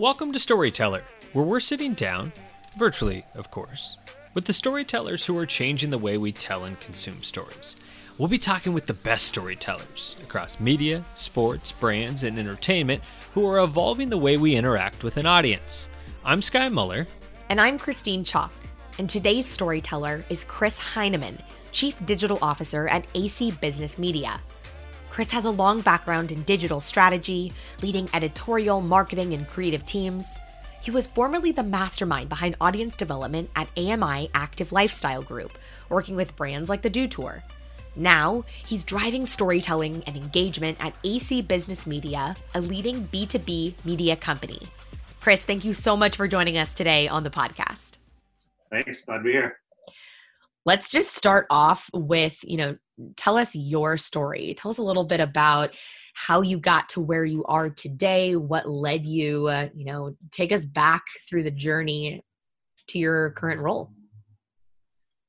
Welcome 0.00 0.32
to 0.32 0.38
Storyteller, 0.38 1.02
where 1.34 1.44
we're 1.44 1.60
sitting 1.60 1.92
down, 1.92 2.32
virtually, 2.78 3.26
of 3.34 3.50
course, 3.50 3.98
with 4.32 4.46
the 4.46 4.54
storytellers 4.54 5.26
who 5.26 5.36
are 5.36 5.44
changing 5.44 5.90
the 5.90 5.98
way 5.98 6.16
we 6.16 6.32
tell 6.32 6.64
and 6.64 6.80
consume 6.80 7.22
stories. 7.22 7.76
We'll 8.16 8.28
be 8.28 8.38
talking 8.38 8.72
with 8.72 8.86
the 8.86 8.94
best 8.94 9.26
storytellers 9.26 10.16
across 10.22 10.58
media, 10.58 11.04
sports, 11.16 11.70
brands, 11.70 12.22
and 12.22 12.38
entertainment 12.38 13.02
who 13.34 13.46
are 13.46 13.60
evolving 13.60 14.08
the 14.08 14.16
way 14.16 14.38
we 14.38 14.56
interact 14.56 15.04
with 15.04 15.18
an 15.18 15.26
audience. 15.26 15.90
I'm 16.24 16.40
Sky 16.40 16.70
Muller. 16.70 17.06
And 17.50 17.60
I'm 17.60 17.78
Christine 17.78 18.24
Chalk. 18.24 18.54
And 18.98 19.10
today's 19.10 19.46
storyteller 19.46 20.24
is 20.30 20.44
Chris 20.44 20.78
Heineman, 20.78 21.38
Chief 21.72 21.94
Digital 22.06 22.38
Officer 22.40 22.88
at 22.88 23.04
AC 23.14 23.50
Business 23.60 23.98
Media. 23.98 24.40
Chris 25.10 25.32
has 25.32 25.44
a 25.44 25.50
long 25.50 25.80
background 25.80 26.30
in 26.30 26.42
digital 26.44 26.80
strategy, 26.80 27.52
leading 27.82 28.08
editorial, 28.14 28.80
marketing, 28.80 29.34
and 29.34 29.46
creative 29.48 29.84
teams. 29.84 30.38
He 30.80 30.90
was 30.90 31.06
formerly 31.06 31.52
the 31.52 31.64
mastermind 31.64 32.28
behind 32.28 32.56
audience 32.60 32.94
development 32.94 33.50
at 33.56 33.68
AMI 33.76 34.30
Active 34.32 34.72
Lifestyle 34.72 35.20
Group, 35.20 35.58
working 35.88 36.14
with 36.14 36.36
brands 36.36 36.70
like 36.70 36.82
the 36.82 36.88
Dew 36.88 37.08
Tour. 37.08 37.42
Now, 37.96 38.44
he's 38.64 38.84
driving 38.84 39.26
storytelling 39.26 40.04
and 40.06 40.16
engagement 40.16 40.78
at 40.80 40.94
AC 41.04 41.42
Business 41.42 41.86
Media, 41.86 42.36
a 42.54 42.60
leading 42.60 43.08
B2B 43.08 43.74
media 43.84 44.16
company. 44.16 44.62
Chris, 45.20 45.42
thank 45.42 45.64
you 45.64 45.74
so 45.74 45.96
much 45.96 46.16
for 46.16 46.28
joining 46.28 46.56
us 46.56 46.72
today 46.72 47.08
on 47.08 47.24
the 47.24 47.30
podcast. 47.30 47.98
Thanks. 48.70 49.02
Glad 49.02 49.18
to 49.18 49.24
be 49.24 49.32
here. 49.32 49.58
Let's 50.66 50.90
just 50.90 51.14
start 51.14 51.46
off 51.48 51.88
with, 51.94 52.36
you 52.42 52.58
know, 52.58 52.76
tell 53.16 53.38
us 53.38 53.54
your 53.54 53.96
story. 53.96 54.54
Tell 54.58 54.70
us 54.70 54.78
a 54.78 54.82
little 54.82 55.04
bit 55.04 55.20
about 55.20 55.74
how 56.14 56.42
you 56.42 56.58
got 56.58 56.88
to 56.90 57.00
where 57.00 57.24
you 57.24 57.44
are 57.44 57.70
today, 57.70 58.36
what 58.36 58.68
led 58.68 59.06
you, 59.06 59.46
uh, 59.46 59.68
you 59.74 59.86
know, 59.86 60.14
take 60.30 60.52
us 60.52 60.66
back 60.66 61.02
through 61.28 61.44
the 61.44 61.50
journey 61.50 62.22
to 62.88 62.98
your 62.98 63.30
current 63.30 63.60
role. 63.60 63.90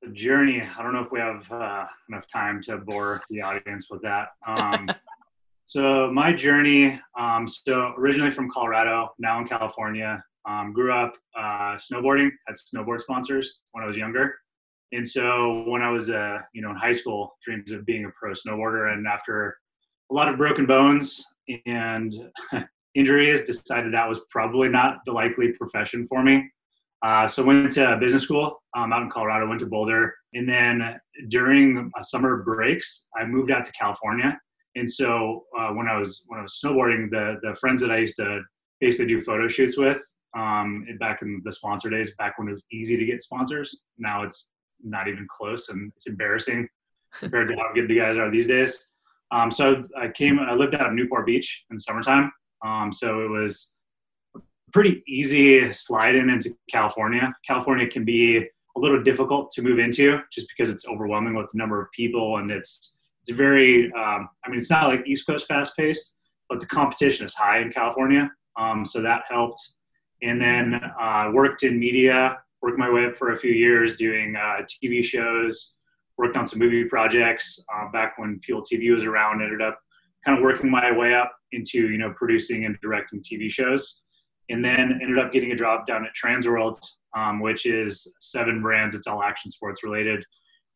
The 0.02 0.12
journey, 0.12 0.62
I 0.62 0.84
don't 0.84 0.94
know 0.94 1.02
if 1.02 1.12
we 1.12 1.20
have 1.20 1.50
uh, 1.50 1.86
enough 2.10 2.26
time 2.28 2.60
to 2.64 2.78
bore 2.80 3.22
the 3.30 3.42
audience 3.42 3.88
with 3.90 4.02
that. 4.02 4.30
Um, 4.46 4.90
so, 5.66 6.12
my 6.12 6.34
journey, 6.34 7.00
um, 7.18 7.48
so 7.48 7.94
originally 7.98 8.32
from 8.32 8.50
Colorado, 8.50 9.14
now 9.20 9.40
in 9.40 9.48
California, 9.48 10.22
um, 10.50 10.74
grew 10.74 10.92
up 10.92 11.14
uh, 11.38 11.78
snowboarding, 11.78 12.32
had 12.48 12.56
snowboard 12.56 13.00
sponsors 13.00 13.62
when 13.72 13.84
I 13.84 13.88
was 13.88 13.96
younger 13.96 14.36
and 14.92 15.08
so 15.08 15.64
when 15.68 15.82
I 15.82 15.90
was, 15.90 16.10
uh, 16.10 16.40
you 16.54 16.62
know, 16.62 16.72
in 16.72 16.76
high 16.76 16.92
school, 16.92 17.38
dreams 17.42 17.72
of 17.72 17.86
being 17.86 18.06
a 18.06 18.10
pro 18.10 18.34
snowboarder, 18.34 18.94
and 18.94 19.08
after 19.08 19.58
a 20.10 20.14
lot 20.14 20.28
of 20.28 20.38
broken 20.38 20.66
bones 20.66 21.26
and 21.66 22.14
injuries, 22.96 23.42
decided 23.42 23.94
that 23.94 24.08
was 24.08 24.22
probably 24.30 24.70
not 24.70 24.98
the 25.06 25.12
likely 25.12 25.54
profession 25.54 26.06
for 26.06 26.24
me. 26.24 26.50
Uh, 27.04 27.26
so 27.26 27.44
went 27.44 27.72
to 27.72 27.98
business 28.00 28.24
school 28.24 28.62
um, 28.76 28.94
out 28.94 29.02
in 29.02 29.10
Colorado, 29.10 29.48
went 29.48 29.60
to 29.62 29.66
Boulder, 29.66 30.14
and 30.34 30.48
then 30.48 31.00
during 31.30 31.90
summer 32.02 32.44
breaks, 32.44 33.08
I 33.20 33.26
moved 33.26 33.50
out 33.50 33.66
to 33.66 33.72
California. 33.72 34.40
And 34.76 34.90
so 34.90 35.46
uh, 35.58 35.70
when 35.70 35.88
I 35.88 35.98
was 35.98 36.24
when 36.28 36.40
I 36.40 36.44
was 36.44 36.60
snowboarding, 36.64 37.10
the 37.10 37.38
the 37.42 37.56
friends 37.56 37.82
that 37.82 37.92
I 37.92 37.98
used 37.98 38.18
to 38.18 38.42
basically 38.80 39.08
do 39.08 39.22
photo 39.22 39.48
shoots 39.48 39.78
with 39.78 40.02
um, 40.36 40.86
back 41.00 41.22
in 41.22 41.42
the 41.44 41.52
sponsor 41.52 41.90
days, 41.90 42.14
back 42.18 42.38
when 42.38 42.48
it 42.48 42.52
was 42.52 42.66
easy 42.72 42.98
to 42.98 43.06
get 43.06 43.22
sponsors. 43.22 43.84
Now 43.98 44.24
it's 44.24 44.51
not 44.84 45.08
even 45.08 45.28
close, 45.30 45.70
and 45.70 45.92
it's 45.96 46.08
embarrassing 46.08 46.68
compared 47.14 47.50
to 47.50 47.56
how 47.56 47.74
good 47.74 47.88
the 47.88 47.98
guys 47.98 48.18
are 48.18 48.32
these 48.32 48.48
days. 48.48 48.92
Um, 49.32 49.50
so 49.52 49.84
I 49.98 50.10
came, 50.10 50.40
I 50.40 50.54
lived 50.54 50.76
out 50.76 50.88
of 50.88 50.94
Newport 50.94 51.26
Beach 51.26 51.66
in 51.70 51.78
the 51.78 51.82
summertime, 51.82 52.32
um, 52.66 52.92
so 52.92 53.22
it 53.22 53.30
was 53.30 53.74
pretty 54.74 55.04
easy 55.08 55.72
slide 55.74 56.16
in 56.16 56.30
into 56.30 56.56
California. 56.70 57.34
California 57.46 57.88
can 57.88 58.06
be 58.06 58.38
a 58.38 58.80
little 58.80 59.02
difficult 59.04 59.52
to 59.52 59.62
move 59.62 59.80
into 59.80 60.20
just 60.32 60.48
because 60.48 60.74
it's 60.74 60.88
overwhelming 60.88 61.36
with 61.36 61.52
the 61.52 61.58
number 61.58 61.82
of 61.82 61.92
people 61.92 62.38
and 62.38 62.52
it's 62.52 62.98
it's 63.22 63.36
very 63.38 63.92
um, 63.94 64.30
I 64.46 64.50
mean 64.50 64.60
it's 64.60 64.70
not 64.70 64.88
like 64.88 65.06
East 65.06 65.28
Coast 65.28 65.46
fast 65.48 65.76
paced, 65.78 66.18
but 66.50 66.60
the 66.60 66.66
competition 66.66 67.26
is 67.26 67.36
high 67.36 67.60
in 67.60 67.70
California. 67.70 68.32
Um, 68.58 68.86
so 68.86 69.02
that 69.02 69.24
helped. 69.30 69.60
And 70.24 70.40
then 70.40 70.76
uh, 71.00 71.32
worked 71.34 71.64
in 71.64 71.80
media 71.80 72.38
worked 72.62 72.78
my 72.78 72.90
way 72.90 73.06
up 73.06 73.16
for 73.16 73.34
a 73.34 73.38
few 73.38 73.52
years 73.52 73.96
doing 73.96 74.36
uh, 74.36 74.64
TV 74.64 75.04
shows, 75.04 75.76
worked 76.18 76.38
on 76.38 76.46
some 76.46 76.60
movie 76.60 76.86
projects 76.86 77.64
uh, 77.74 77.90
back 77.92 78.18
when 78.18 78.40
Fuel 78.42 78.62
TV 78.62 78.94
was 78.94 79.04
around. 79.04 79.42
Ended 79.42 79.62
up 79.62 79.80
kind 80.24 80.38
of 80.38 80.44
working 80.44 80.70
my 80.70 80.92
way 80.92 81.14
up 81.14 81.34
into 81.52 81.90
you 81.90 81.98
know 81.98 82.14
producing 82.16 82.66
and 82.66 82.78
directing 82.82 83.22
TV 83.22 83.52
shows, 83.52 84.04
and 84.50 84.64
then 84.64 85.00
ended 85.02 85.18
up 85.18 85.32
getting 85.32 85.52
a 85.52 85.56
job 85.56 85.86
down 85.86 86.06
at 86.06 86.12
Transworld, 86.14 86.78
um, 87.16 87.40
which 87.40 87.66
is 87.66 88.14
seven 88.20 88.62
brands. 88.62 88.96
It's 88.96 89.08
all 89.08 89.24
action 89.24 89.52
sports 89.52 89.84
related. 89.84 90.24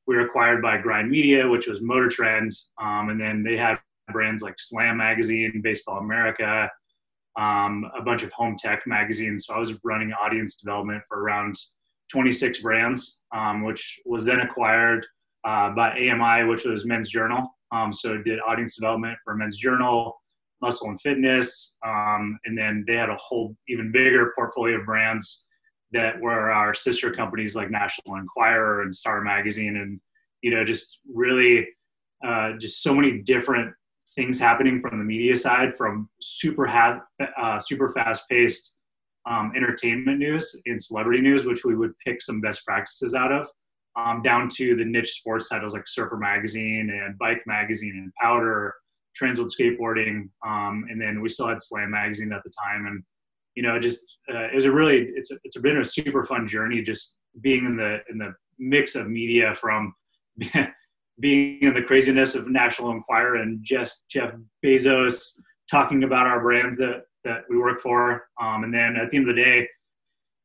We 0.07 0.15
were 0.15 0.25
acquired 0.25 0.61
by 0.61 0.77
Grind 0.77 1.09
Media, 1.09 1.47
which 1.47 1.67
was 1.67 1.81
Motor 1.81 2.09
Trend, 2.09 2.51
um, 2.81 3.09
and 3.09 3.19
then 3.19 3.43
they 3.43 3.57
had 3.57 3.79
brands 4.11 4.43
like 4.43 4.55
Slam 4.59 4.97
Magazine, 4.97 5.61
Baseball 5.63 5.97
America, 5.97 6.69
um, 7.37 7.89
a 7.97 8.01
bunch 8.01 8.23
of 8.23 8.31
home 8.31 8.55
tech 8.57 8.83
magazines. 8.85 9.45
So 9.45 9.55
I 9.55 9.59
was 9.59 9.77
running 9.83 10.13
audience 10.13 10.55
development 10.55 11.03
for 11.07 11.21
around 11.21 11.55
26 12.15 12.61
brands, 12.61 13.19
um, 13.35 13.65
which 13.65 13.99
was 14.05 14.23
then 14.23 14.39
acquired 14.39 15.05
uh, 15.43 15.69
by 15.71 15.89
AMI, 15.89 16.47
which 16.47 16.63
was 16.63 16.85
Men's 16.85 17.09
Journal. 17.09 17.53
Um, 17.73 17.91
so 17.91 18.17
did 18.17 18.39
audience 18.47 18.77
development 18.77 19.17
for 19.21 19.35
Men's 19.35 19.57
Journal, 19.57 20.15
Muscle 20.61 20.87
and 20.87 21.01
Fitness, 21.01 21.75
um, 21.85 22.39
and 22.45 22.57
then 22.57 22.85
they 22.87 22.95
had 22.95 23.09
a 23.09 23.17
whole 23.17 23.53
even 23.67 23.91
bigger 23.91 24.31
portfolio 24.33 24.79
of 24.79 24.85
brands 24.85 25.43
that 25.91 26.17
were 26.21 26.51
our 26.53 26.73
sister 26.73 27.11
companies 27.11 27.53
like 27.53 27.69
National 27.69 28.15
Enquirer 28.15 28.83
and 28.83 28.95
Star 28.95 29.21
Magazine, 29.21 29.75
and 29.75 29.99
you 30.41 30.51
know 30.51 30.63
just 30.63 30.99
really 31.13 31.67
uh, 32.25 32.53
just 32.57 32.81
so 32.81 32.95
many 32.95 33.21
different 33.23 33.73
things 34.15 34.39
happening 34.39 34.79
from 34.79 34.99
the 34.99 35.03
media 35.03 35.35
side, 35.35 35.75
from 35.75 36.07
super 36.21 36.65
ha- 36.65 37.01
uh, 37.37 37.59
super 37.59 37.89
fast 37.89 38.23
paced 38.29 38.74
um, 39.25 39.51
entertainment 39.55 40.19
news 40.19 40.55
and 40.65 40.81
celebrity 40.81 41.21
news, 41.21 41.45
which 41.45 41.65
we 41.65 41.75
would 41.75 41.93
pick 42.05 42.21
some 42.21 42.41
best 42.41 42.65
practices 42.65 43.13
out 43.13 43.31
of, 43.31 43.47
um, 43.95 44.21
down 44.21 44.49
to 44.49 44.75
the 44.75 44.85
niche 44.85 45.13
sports 45.13 45.49
titles 45.49 45.73
like 45.73 45.87
Surfer 45.87 46.17
Magazine 46.17 46.89
and 46.89 47.17
Bike 47.17 47.41
Magazine 47.47 47.93
and 47.95 48.11
Powder, 48.21 48.73
Transworld 49.19 49.49
Skateboarding, 49.49 50.29
um, 50.45 50.85
and 50.89 51.01
then 51.01 51.21
we 51.21 51.29
still 51.29 51.47
had 51.47 51.61
Slam 51.61 51.91
Magazine 51.91 52.31
at 52.33 52.43
the 52.43 52.51
time. 52.51 52.85
And 52.85 53.03
you 53.55 53.63
know, 53.63 53.79
just 53.79 54.01
uh, 54.33 54.43
it 54.43 54.55
was 54.55 54.65
a 54.65 54.71
really 54.71 55.09
it's 55.15 55.31
a, 55.31 55.37
it's 55.43 55.57
been 55.57 55.77
a 55.77 55.85
super 55.85 56.23
fun 56.23 56.45
journey 56.45 56.81
just 56.81 57.19
being 57.41 57.65
in 57.65 57.77
the 57.77 57.99
in 58.09 58.17
the 58.17 58.33
mix 58.59 58.95
of 58.95 59.07
media 59.07 59.53
from 59.53 59.93
being 61.19 61.59
in 61.61 61.73
the 61.73 61.81
craziness 61.81 62.35
of 62.35 62.49
National 62.49 62.91
Enquirer 62.91 63.37
and 63.37 63.63
just 63.63 64.03
Jeff 64.09 64.33
Bezos 64.63 65.39
talking 65.69 66.03
about 66.03 66.27
our 66.27 66.41
brands 66.41 66.77
that 66.77 67.03
that 67.25 67.41
we 67.49 67.57
work 67.57 67.81
for. 67.81 68.27
Um, 68.41 68.63
and 68.63 68.73
then 68.73 68.95
at 68.95 69.09
the 69.09 69.17
end 69.17 69.29
of 69.29 69.35
the 69.35 69.41
day, 69.41 69.67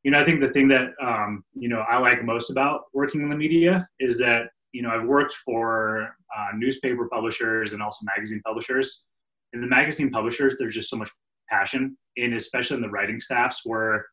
you 0.03 0.11
know, 0.11 0.19
I 0.19 0.25
think 0.25 0.41
the 0.41 0.49
thing 0.49 0.67
that 0.69 0.89
um, 1.01 1.43
you 1.53 1.69
know 1.69 1.85
I 1.87 1.97
like 1.99 2.25
most 2.25 2.49
about 2.49 2.85
working 2.93 3.21
in 3.21 3.29
the 3.29 3.35
media 3.35 3.87
is 3.99 4.17
that 4.17 4.47
you 4.73 4.81
know 4.81 4.89
I've 4.89 5.05
worked 5.05 5.33
for 5.33 6.15
uh, 6.35 6.47
newspaper 6.55 7.07
publishers 7.07 7.73
and 7.73 7.81
also 7.81 8.05
magazine 8.15 8.41
publishers. 8.45 9.05
In 9.53 9.61
the 9.61 9.67
magazine 9.67 10.09
publishers, 10.09 10.55
there's 10.57 10.73
just 10.73 10.89
so 10.89 10.97
much 10.97 11.09
passion, 11.49 11.97
and 12.17 12.33
especially 12.33 12.77
in 12.77 12.81
the 12.81 12.89
writing 12.89 13.19
staffs 13.19 13.61
where 13.63 14.05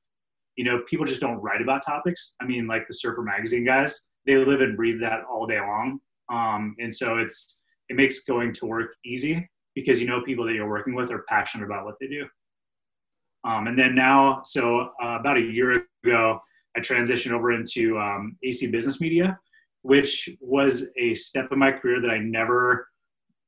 you 0.57 0.65
know 0.65 0.83
people 0.87 1.07
just 1.07 1.21
don't 1.21 1.41
write 1.41 1.63
about 1.63 1.85
topics. 1.85 2.35
I 2.41 2.45
mean, 2.45 2.67
like 2.67 2.87
the 2.87 2.95
Surfer 2.95 3.23
magazine 3.23 3.65
guys, 3.65 4.09
they 4.27 4.37
live 4.37 4.61
and 4.61 4.77
breathe 4.77 5.01
that 5.01 5.21
all 5.25 5.47
day 5.47 5.61
long, 5.61 6.01
um, 6.31 6.77
and 6.79 6.93
so 6.93 7.17
it's 7.17 7.63
it 7.89 7.97
makes 7.97 8.21
going 8.25 8.53
to 8.53 8.67
work 8.67 8.91
easy 9.07 9.49
because 9.75 10.01
you 10.01 10.07
know 10.07 10.21
people 10.23 10.45
that 10.45 10.53
you're 10.53 10.69
working 10.69 10.95
with 10.95 11.11
are 11.11 11.25
passionate 11.31 11.65
about 11.65 11.87
what 11.87 11.95
they 11.99 12.09
do. 12.09 12.27
Um, 13.45 13.67
and 13.67 13.79
then 13.79 13.95
now, 13.95 14.43
so 14.45 14.91
uh, 15.03 15.19
about 15.21 15.37
a 15.37 15.43
year 15.43 15.85
ago, 16.05 16.41
I 16.77 16.81
transitioned 16.81 17.33
over 17.33 17.53
into 17.53 17.99
um, 17.99 18.37
AC 18.43 18.67
Business 18.69 19.01
Media, 19.01 19.39
which 19.83 20.29
was 20.41 20.87
a 20.97 21.15
step 21.15 21.49
in 21.53 21.59
my 21.59 21.73
career 21.73 22.01
that 22.01 22.11
I 22.11 22.19
never 22.19 22.89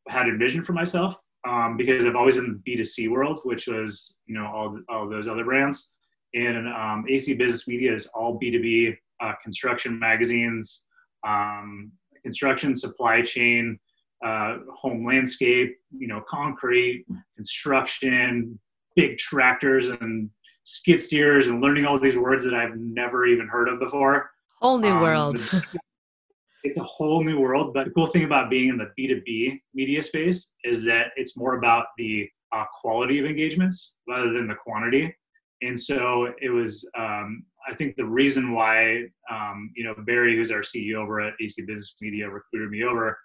had 0.08 0.26
envisioned 0.26 0.66
for 0.66 0.72
myself 0.72 1.18
um, 1.46 1.76
because 1.76 2.06
I've 2.06 2.16
always 2.16 2.36
been 2.36 2.46
in 2.46 2.62
the 2.64 2.76
B2C 2.76 3.10
world, 3.10 3.40
which 3.44 3.66
was, 3.66 4.16
you 4.26 4.34
know, 4.34 4.46
all, 4.46 4.78
all 4.88 5.08
those 5.08 5.28
other 5.28 5.44
brands. 5.44 5.90
And 6.34 6.68
um, 6.68 7.04
AC 7.08 7.34
Business 7.34 7.66
Media 7.66 7.92
is 7.92 8.06
all 8.14 8.38
B2B 8.38 8.96
uh, 9.20 9.32
construction 9.42 9.98
magazines, 9.98 10.86
um, 11.26 11.92
construction 12.22 12.76
supply 12.76 13.22
chain, 13.22 13.78
uh, 14.24 14.58
home 14.74 15.04
landscape, 15.04 15.76
you 15.96 16.06
know, 16.06 16.22
concrete, 16.28 17.06
construction, 17.34 18.58
big 18.96 19.18
tractors 19.18 19.90
and 19.90 20.30
skid 20.64 21.00
steers 21.02 21.48
and 21.48 21.60
learning 21.60 21.86
all 21.86 21.98
these 21.98 22.16
words 22.16 22.44
that 22.44 22.54
I've 22.54 22.76
never 22.76 23.26
even 23.26 23.48
heard 23.48 23.68
of 23.68 23.78
before. 23.80 24.30
Whole 24.60 24.78
new 24.78 24.88
um, 24.88 25.00
world. 25.00 25.40
it's 26.64 26.76
a 26.76 26.82
whole 26.82 27.24
new 27.24 27.40
world. 27.40 27.72
But 27.74 27.86
the 27.86 27.90
cool 27.90 28.06
thing 28.06 28.24
about 28.24 28.50
being 28.50 28.68
in 28.68 28.78
the 28.78 28.90
B2B 28.98 29.60
media 29.74 30.02
space 30.02 30.52
is 30.64 30.84
that 30.84 31.08
it's 31.16 31.36
more 31.36 31.56
about 31.56 31.86
the 31.96 32.28
uh, 32.52 32.64
quality 32.80 33.18
of 33.18 33.26
engagements 33.26 33.94
rather 34.08 34.32
than 34.32 34.48
the 34.48 34.54
quantity. 34.54 35.14
And 35.62 35.78
so 35.78 36.32
it 36.40 36.50
was, 36.50 36.88
um, 36.98 37.44
I 37.68 37.74
think 37.74 37.96
the 37.96 38.06
reason 38.06 38.52
why, 38.52 39.04
um, 39.30 39.70
you 39.76 39.84
know, 39.84 39.94
Barry, 40.06 40.36
who's 40.36 40.50
our 40.50 40.60
CEO 40.60 40.96
over 40.96 41.20
at 41.20 41.34
AC 41.40 41.62
Business 41.62 41.96
Media, 42.00 42.28
recruited 42.28 42.70
me 42.70 42.84
over 42.84 43.18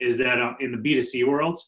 is 0.00 0.18
that 0.18 0.40
uh, 0.40 0.54
in 0.60 0.72
the 0.72 0.78
B2C 0.78 1.26
world, 1.26 1.58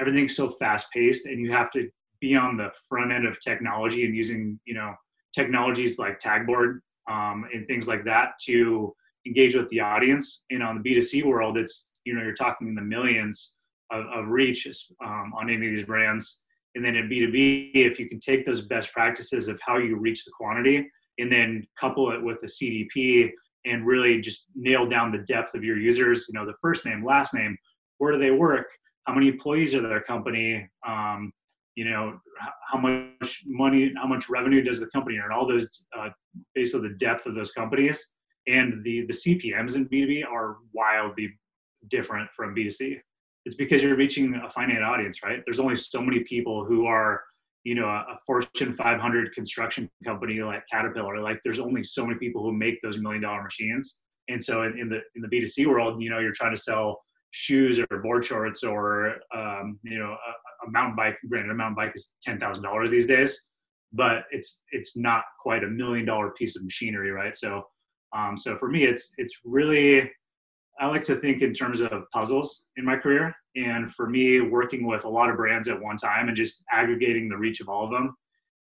everything's 0.00 0.36
so 0.36 0.48
fast 0.48 0.88
paced 0.92 1.26
and 1.26 1.40
you 1.40 1.52
have 1.52 1.70
to 1.70 1.88
be 2.24 2.36
on 2.36 2.56
the 2.56 2.70
front 2.88 3.12
end 3.12 3.26
of 3.26 3.38
technology 3.40 4.04
and 4.04 4.14
using, 4.14 4.58
you 4.64 4.74
know, 4.74 4.94
technologies 5.34 5.98
like 5.98 6.20
Tagboard 6.20 6.80
um, 7.10 7.46
and 7.52 7.66
things 7.66 7.86
like 7.88 8.04
that 8.04 8.30
to 8.42 8.94
engage 9.26 9.54
with 9.54 9.68
the 9.68 9.80
audience. 9.80 10.44
And 10.50 10.62
on 10.62 10.80
the 10.80 10.94
B2C 10.94 11.24
world, 11.24 11.58
it's, 11.58 11.90
you 12.04 12.14
know, 12.14 12.22
you're 12.22 12.34
talking 12.34 12.68
in 12.68 12.74
the 12.74 12.82
millions 12.82 13.54
of, 13.90 14.04
of 14.06 14.28
reach 14.28 14.66
um, 15.04 15.32
on 15.36 15.50
any 15.50 15.66
of 15.66 15.76
these 15.76 15.86
brands 15.86 16.40
and 16.74 16.84
then 16.84 16.96
in 16.96 17.08
b2b 17.08 17.72
if 17.74 17.98
you 17.98 18.08
can 18.08 18.18
take 18.18 18.44
those 18.44 18.62
best 18.62 18.92
practices 18.92 19.48
of 19.48 19.58
how 19.64 19.76
you 19.78 19.96
reach 19.96 20.24
the 20.24 20.32
quantity 20.36 20.88
and 21.18 21.30
then 21.30 21.66
couple 21.78 22.10
it 22.10 22.22
with 22.22 22.42
a 22.42 22.46
cdp 22.46 23.30
and 23.64 23.86
really 23.86 24.20
just 24.20 24.46
nail 24.54 24.86
down 24.86 25.12
the 25.12 25.18
depth 25.18 25.54
of 25.54 25.64
your 25.64 25.78
users 25.78 26.26
you 26.28 26.38
know 26.38 26.46
the 26.46 26.54
first 26.60 26.84
name 26.84 27.04
last 27.04 27.34
name 27.34 27.56
where 27.98 28.12
do 28.12 28.18
they 28.18 28.30
work 28.30 28.66
how 29.04 29.14
many 29.14 29.28
employees 29.28 29.74
are 29.74 29.82
their 29.82 30.02
company 30.02 30.68
um, 30.86 31.32
you 31.76 31.84
know 31.84 32.18
how 32.70 32.78
much 32.78 33.42
money 33.46 33.92
how 33.96 34.06
much 34.06 34.28
revenue 34.28 34.62
does 34.62 34.80
the 34.80 34.86
company 34.88 35.18
earn 35.18 35.32
all 35.32 35.46
those 35.46 35.86
uh, 35.98 36.08
based 36.54 36.74
on 36.74 36.82
the 36.82 36.94
depth 36.98 37.26
of 37.26 37.34
those 37.34 37.50
companies 37.52 38.12
and 38.46 38.84
the 38.84 39.04
the 39.06 39.12
cpms 39.12 39.76
in 39.76 39.88
b2b 39.88 40.24
are 40.24 40.56
wildly 40.72 41.28
different 41.88 42.28
from 42.36 42.54
b2c 42.54 42.98
it's 43.44 43.56
because 43.56 43.82
you're 43.82 43.96
reaching 43.96 44.40
a 44.44 44.48
finite 44.48 44.82
audience, 44.82 45.22
right? 45.22 45.42
There's 45.44 45.60
only 45.60 45.76
so 45.76 46.00
many 46.00 46.20
people 46.20 46.64
who 46.64 46.86
are, 46.86 47.22
you 47.64 47.74
know, 47.74 47.86
a 47.86 48.18
Fortune 48.26 48.72
500 48.72 49.34
construction 49.34 49.90
company 50.04 50.40
like 50.40 50.62
Caterpillar. 50.70 51.20
Like, 51.20 51.40
there's 51.44 51.60
only 51.60 51.84
so 51.84 52.06
many 52.06 52.18
people 52.18 52.42
who 52.42 52.52
make 52.52 52.80
those 52.80 52.98
million 52.98 53.22
dollar 53.22 53.42
machines. 53.42 53.98
And 54.28 54.42
so, 54.42 54.62
in, 54.62 54.78
in 54.78 54.88
the 54.88 55.00
in 55.14 55.22
the 55.22 55.28
B2C 55.28 55.66
world, 55.66 56.02
you 56.02 56.08
know, 56.08 56.18
you're 56.18 56.32
trying 56.32 56.54
to 56.54 56.60
sell 56.60 57.02
shoes 57.32 57.78
or 57.78 57.98
board 57.98 58.24
shorts 58.24 58.62
or 58.62 59.16
um, 59.34 59.78
you 59.82 59.98
know 59.98 60.16
a, 60.66 60.70
mountain 60.70 60.96
bike. 60.96 61.16
Granted, 61.28 61.50
a 61.50 61.54
mountain 61.54 61.76
bike 61.76 61.92
is 61.94 62.12
ten 62.22 62.38
thousand 62.38 62.64
dollars 62.64 62.90
these 62.90 63.06
days, 63.06 63.40
but 63.92 64.24
it's 64.30 64.62
it's 64.72 64.96
not 64.96 65.24
quite 65.40 65.64
a 65.64 65.68
million 65.68 66.06
dollar 66.06 66.30
piece 66.30 66.56
of 66.56 66.64
machinery, 66.64 67.10
right? 67.10 67.36
So, 67.36 67.62
um, 68.16 68.36
so 68.36 68.56
for 68.58 68.68
me, 68.68 68.84
it's 68.84 69.12
it's 69.18 69.38
really 69.44 70.10
I 70.80 70.86
like 70.86 71.04
to 71.04 71.16
think 71.16 71.42
in 71.42 71.52
terms 71.52 71.80
of 71.80 71.90
puzzles 72.12 72.66
in 72.76 72.84
my 72.84 72.96
career. 72.96 73.34
And 73.56 73.90
for 73.92 74.08
me, 74.08 74.40
working 74.40 74.86
with 74.86 75.04
a 75.04 75.08
lot 75.08 75.30
of 75.30 75.36
brands 75.36 75.68
at 75.68 75.80
one 75.80 75.96
time 75.96 76.28
and 76.28 76.36
just 76.36 76.64
aggregating 76.72 77.28
the 77.28 77.36
reach 77.36 77.60
of 77.60 77.68
all 77.68 77.84
of 77.84 77.92
them 77.92 78.14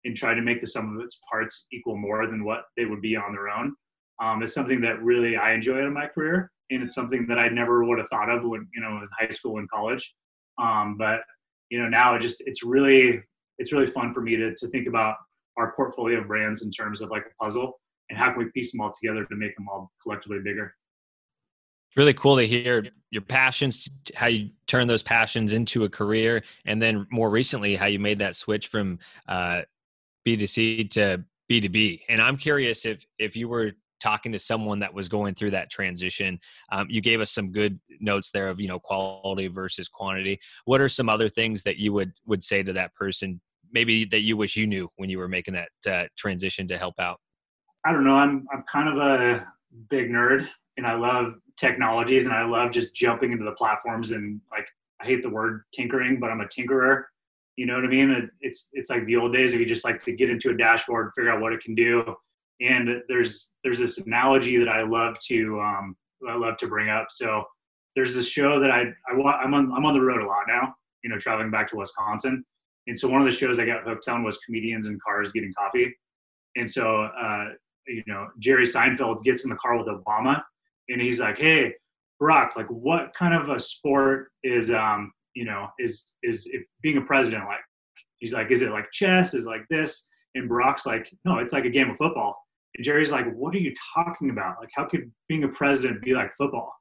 and 0.05 0.15
trying 0.15 0.35
to 0.35 0.43
make 0.43 0.61
the 0.61 0.67
sum 0.67 0.95
of 0.95 1.03
its 1.03 1.19
parts 1.29 1.65
equal 1.71 1.97
more 1.97 2.27
than 2.27 2.43
what 2.43 2.65
they 2.77 2.85
would 2.85 3.01
be 3.01 3.15
on 3.15 3.31
their 3.31 3.49
own 3.49 3.73
um, 4.21 4.43
is 4.43 4.53
something 4.53 4.81
that 4.81 5.01
really 5.01 5.37
I 5.37 5.53
enjoy 5.53 5.79
in 5.79 5.93
my 5.93 6.07
career. 6.07 6.51
And 6.69 6.83
it's 6.83 6.95
something 6.95 7.25
that 7.27 7.39
I 7.39 7.49
never 7.49 7.83
would 7.83 7.97
have 7.99 8.07
thought 8.11 8.29
of 8.29 8.43
when, 8.43 8.67
you 8.73 8.81
know, 8.81 8.97
in 8.97 9.07
high 9.17 9.29
school 9.29 9.57
and 9.57 9.69
college. 9.69 10.13
Um, 10.61 10.97
but, 10.97 11.21
you 11.73 11.81
know, 11.81 11.89
now 11.89 12.13
it 12.13 12.21
just, 12.21 12.43
it's 12.45 12.61
really, 12.61 13.19
it's 13.57 13.73
really 13.73 13.87
fun 13.87 14.13
for 14.13 14.21
me 14.21 14.35
to, 14.35 14.53
to 14.53 14.67
think 14.67 14.87
about 14.87 15.15
our 15.57 15.73
portfolio 15.75 16.19
of 16.19 16.27
brands 16.27 16.61
in 16.61 16.69
terms 16.69 17.01
of 17.01 17.09
like 17.09 17.23
a 17.25 17.43
puzzle 17.43 17.79
and 18.11 18.19
how 18.19 18.29
can 18.29 18.37
we 18.37 18.51
piece 18.51 18.71
them 18.71 18.81
all 18.81 18.91
together 18.91 19.25
to 19.25 19.35
make 19.35 19.55
them 19.55 19.67
all 19.67 19.91
collectively 20.03 20.37
bigger. 20.43 20.75
It's 21.89 21.97
really 21.97 22.13
cool 22.13 22.37
to 22.37 22.45
hear 22.45 22.85
your 23.09 23.23
passions 23.23 23.89
how 24.13 24.27
you 24.27 24.51
turn 24.67 24.87
those 24.87 25.01
passions 25.01 25.51
into 25.51 25.83
a 25.83 25.89
career 25.89 26.43
and 26.65 26.79
then 26.79 27.07
more 27.09 27.31
recently 27.31 27.75
how 27.75 27.87
you 27.87 27.97
made 27.97 28.19
that 28.19 28.35
switch 28.35 28.67
from 28.67 28.99
uh, 29.27 29.61
b2c 30.27 30.91
to 30.91 31.23
b2b 31.51 32.01
and 32.07 32.21
i'm 32.21 32.37
curious 32.37 32.85
if 32.85 33.05
if 33.19 33.35
you 33.35 33.47
were 33.49 33.73
talking 34.03 34.31
to 34.31 34.39
someone 34.39 34.79
that 34.79 34.93
was 34.93 35.07
going 35.07 35.33
through 35.33 35.51
that 35.51 35.69
transition 35.69 36.39
um, 36.71 36.87
you 36.89 37.01
gave 37.01 37.21
us 37.21 37.31
some 37.31 37.51
good 37.51 37.79
notes 37.99 38.31
there 38.31 38.49
of 38.49 38.59
you 38.59 38.67
know 38.67 38.79
quality 38.79 39.47
versus 39.47 39.87
quantity 39.87 40.37
what 40.65 40.81
are 40.81 40.89
some 40.89 41.09
other 41.09 41.29
things 41.29 41.63
that 41.63 41.77
you 41.77 41.93
would 41.93 42.11
would 42.25 42.43
say 42.43 42.61
to 42.61 42.73
that 42.73 42.93
person 42.95 43.39
maybe 43.71 44.05
that 44.05 44.21
you 44.21 44.35
wish 44.35 44.55
you 44.55 44.67
knew 44.67 44.87
when 44.97 45.09
you 45.09 45.17
were 45.17 45.29
making 45.29 45.53
that 45.53 45.69
uh, 45.89 46.07
transition 46.17 46.67
to 46.67 46.77
help 46.77 46.95
out 46.99 47.19
i 47.85 47.91
don't 47.91 48.03
know 48.03 48.15
i'm 48.15 48.45
i'm 48.53 48.63
kind 48.71 48.89
of 48.89 48.97
a 48.97 49.47
big 49.89 50.09
nerd 50.09 50.47
and 50.77 50.85
i 50.85 50.93
love 50.93 51.35
technologies 51.57 52.25
and 52.25 52.33
I 52.33 52.45
love 52.45 52.71
just 52.71 52.95
jumping 52.95 53.31
into 53.31 53.45
the 53.45 53.51
platforms 53.53 54.11
and 54.11 54.41
like 54.51 54.67
I 55.01 55.05
hate 55.05 55.23
the 55.23 55.29
word 55.29 55.63
tinkering, 55.73 56.19
but 56.19 56.29
I'm 56.31 56.41
a 56.41 56.45
tinkerer. 56.45 57.03
You 57.55 57.65
know 57.65 57.75
what 57.75 57.85
I 57.85 57.87
mean? 57.87 58.29
It's 58.41 58.69
it's 58.73 58.89
like 58.89 59.05
the 59.05 59.15
old 59.15 59.33
days 59.33 59.53
if 59.53 59.59
you 59.59 59.65
just 59.65 59.85
like 59.85 60.03
to 60.05 60.11
get 60.11 60.29
into 60.29 60.49
a 60.49 60.57
dashboard, 60.57 61.11
figure 61.15 61.31
out 61.31 61.41
what 61.41 61.53
it 61.53 61.61
can 61.61 61.75
do. 61.75 62.15
And 62.63 63.01
there's 63.07 63.53
there's 63.63 63.79
this 63.79 63.97
analogy 63.99 64.57
that 64.57 64.69
I 64.69 64.83
love 64.83 65.19
to 65.27 65.59
um, 65.59 65.95
I 66.27 66.35
love 66.35 66.57
to 66.57 66.67
bring 66.67 66.89
up. 66.89 67.07
So 67.09 67.43
there's 67.95 68.15
this 68.15 68.27
show 68.27 68.59
that 68.59 68.71
I, 68.71 68.83
I 69.07 69.13
I'm 69.13 69.53
on 69.53 69.71
I'm 69.73 69.85
on 69.85 69.93
the 69.93 70.01
road 70.01 70.21
a 70.21 70.25
lot 70.25 70.43
now. 70.47 70.73
You 71.03 71.09
know, 71.09 71.19
traveling 71.19 71.51
back 71.51 71.67
to 71.69 71.75
Wisconsin, 71.75 72.43
and 72.87 72.97
so 72.97 73.09
one 73.09 73.21
of 73.21 73.25
the 73.25 73.31
shows 73.31 73.59
I 73.59 73.65
got 73.65 73.85
hooked 73.85 74.07
on 74.07 74.23
was 74.23 74.37
comedians 74.37 74.87
in 74.87 74.97
cars 75.05 75.31
getting 75.33 75.53
coffee. 75.53 75.93
And 76.55 76.69
so 76.69 77.03
uh, 77.03 77.49
you 77.87 78.03
know 78.07 78.29
Jerry 78.39 78.65
Seinfeld 78.65 79.23
gets 79.23 79.43
in 79.43 79.49
the 79.49 79.57
car 79.57 79.77
with 79.77 79.87
Obama 79.87 80.41
and 80.89 81.01
he's 81.01 81.19
like, 81.19 81.37
"Hey, 81.37 81.73
Barack, 82.21 82.55
like, 82.55 82.67
what 82.67 83.13
kind 83.13 83.33
of 83.33 83.49
a 83.49 83.59
sport 83.59 84.31
is 84.43 84.71
um, 84.71 85.11
you 85.33 85.45
know, 85.45 85.67
is 85.79 86.05
is 86.23 86.47
being 86.81 86.97
a 86.97 87.01
president 87.01 87.45
like?" 87.45 87.59
He's 88.19 88.33
like, 88.33 88.51
"Is 88.51 88.61
it 88.61 88.71
like 88.71 88.91
chess? 88.91 89.33
Is 89.33 89.45
it 89.45 89.49
like 89.49 89.65
this?" 89.69 90.07
And 90.35 90.49
Barack's 90.49 90.85
like, 90.85 91.11
"No, 91.25 91.39
it's 91.39 91.53
like 91.53 91.65
a 91.65 91.69
game 91.69 91.89
of 91.89 91.97
football." 91.97 92.37
And 92.75 92.83
Jerry's 92.83 93.11
like, 93.11 93.31
"What 93.33 93.53
are 93.55 93.59
you 93.59 93.73
talking 93.93 94.29
about? 94.29 94.59
Like, 94.59 94.69
how 94.73 94.85
could 94.85 95.11
being 95.27 95.43
a 95.43 95.47
president 95.47 96.01
be 96.01 96.13
like 96.13 96.35
football?" 96.35 96.73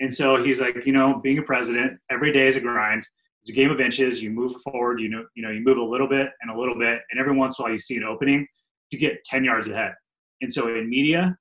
And 0.00 0.12
so 0.12 0.42
he's 0.42 0.60
like, 0.60 0.86
"You 0.86 0.92
know, 0.92 1.20
being 1.22 1.38
a 1.38 1.42
president 1.42 1.98
every 2.10 2.32
day 2.32 2.48
is 2.48 2.56
a 2.56 2.60
grind." 2.60 3.06
It's 3.40 3.50
a 3.50 3.52
game 3.52 3.72
of 3.72 3.80
inches. 3.80 4.22
You 4.22 4.30
move 4.30 4.60
forward. 4.62 5.00
You 5.00 5.08
know, 5.08 5.24
you 5.34 5.42
know, 5.42 5.50
you 5.50 5.60
move 5.60 5.78
a 5.78 5.82
little 5.82 6.08
bit 6.08 6.30
and 6.40 6.50
a 6.50 6.58
little 6.58 6.78
bit, 6.78 7.00
and 7.10 7.20
every 7.20 7.36
once 7.36 7.58
in 7.58 7.62
a 7.62 7.64
while 7.64 7.72
you 7.72 7.78
see 7.78 7.96
an 7.96 8.04
opening 8.04 8.46
to 8.92 8.96
get 8.96 9.24
ten 9.24 9.42
yards 9.44 9.68
ahead. 9.68 9.94
And 10.42 10.52
so 10.52 10.68
in 10.68 10.88
media, 10.88 11.36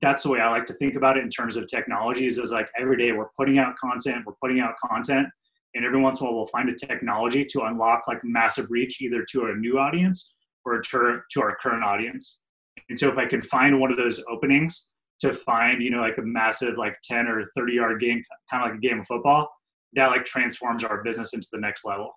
that's 0.00 0.22
the 0.22 0.30
way 0.30 0.40
I 0.40 0.50
like 0.50 0.66
to 0.66 0.74
think 0.74 0.94
about 0.94 1.16
it 1.16 1.24
in 1.24 1.30
terms 1.30 1.56
of 1.56 1.66
technologies 1.66 2.38
is 2.38 2.52
like 2.52 2.68
every 2.78 2.96
day 2.96 3.12
we're 3.12 3.30
putting 3.38 3.58
out 3.58 3.76
content, 3.76 4.24
we're 4.26 4.34
putting 4.40 4.60
out 4.60 4.74
content, 4.84 5.28
and 5.74 5.84
every 5.84 6.00
once 6.00 6.20
in 6.20 6.26
a 6.26 6.28
while 6.28 6.36
we'll 6.36 6.46
find 6.46 6.68
a 6.68 6.74
technology 6.74 7.44
to 7.44 7.62
unlock 7.62 8.02
like 8.08 8.18
massive 8.24 8.66
reach 8.70 9.00
either 9.00 9.24
to 9.30 9.46
a 9.46 9.54
new 9.54 9.78
audience 9.78 10.34
or 10.64 10.80
to, 10.80 11.20
to 11.30 11.40
our 11.40 11.56
current 11.62 11.84
audience. 11.84 12.40
And 12.88 12.98
so 12.98 13.08
if 13.08 13.18
I 13.18 13.26
can 13.26 13.40
find 13.40 13.80
one 13.80 13.90
of 13.90 13.96
those 13.96 14.22
openings 14.30 14.90
to 15.20 15.32
find, 15.32 15.82
you 15.82 15.90
know, 15.90 16.00
like 16.00 16.18
a 16.18 16.22
massive 16.22 16.76
like 16.76 16.96
10 17.04 17.26
or 17.26 17.44
30 17.56 17.72
yard 17.72 18.00
game, 18.00 18.22
kind 18.50 18.64
of 18.64 18.70
like 18.70 18.78
a 18.78 18.80
game 18.80 19.00
of 19.00 19.06
football, 19.06 19.48
that 19.94 20.10
like 20.10 20.24
transforms 20.24 20.84
our 20.84 21.02
business 21.02 21.32
into 21.32 21.48
the 21.52 21.58
next 21.58 21.84
level. 21.84 22.12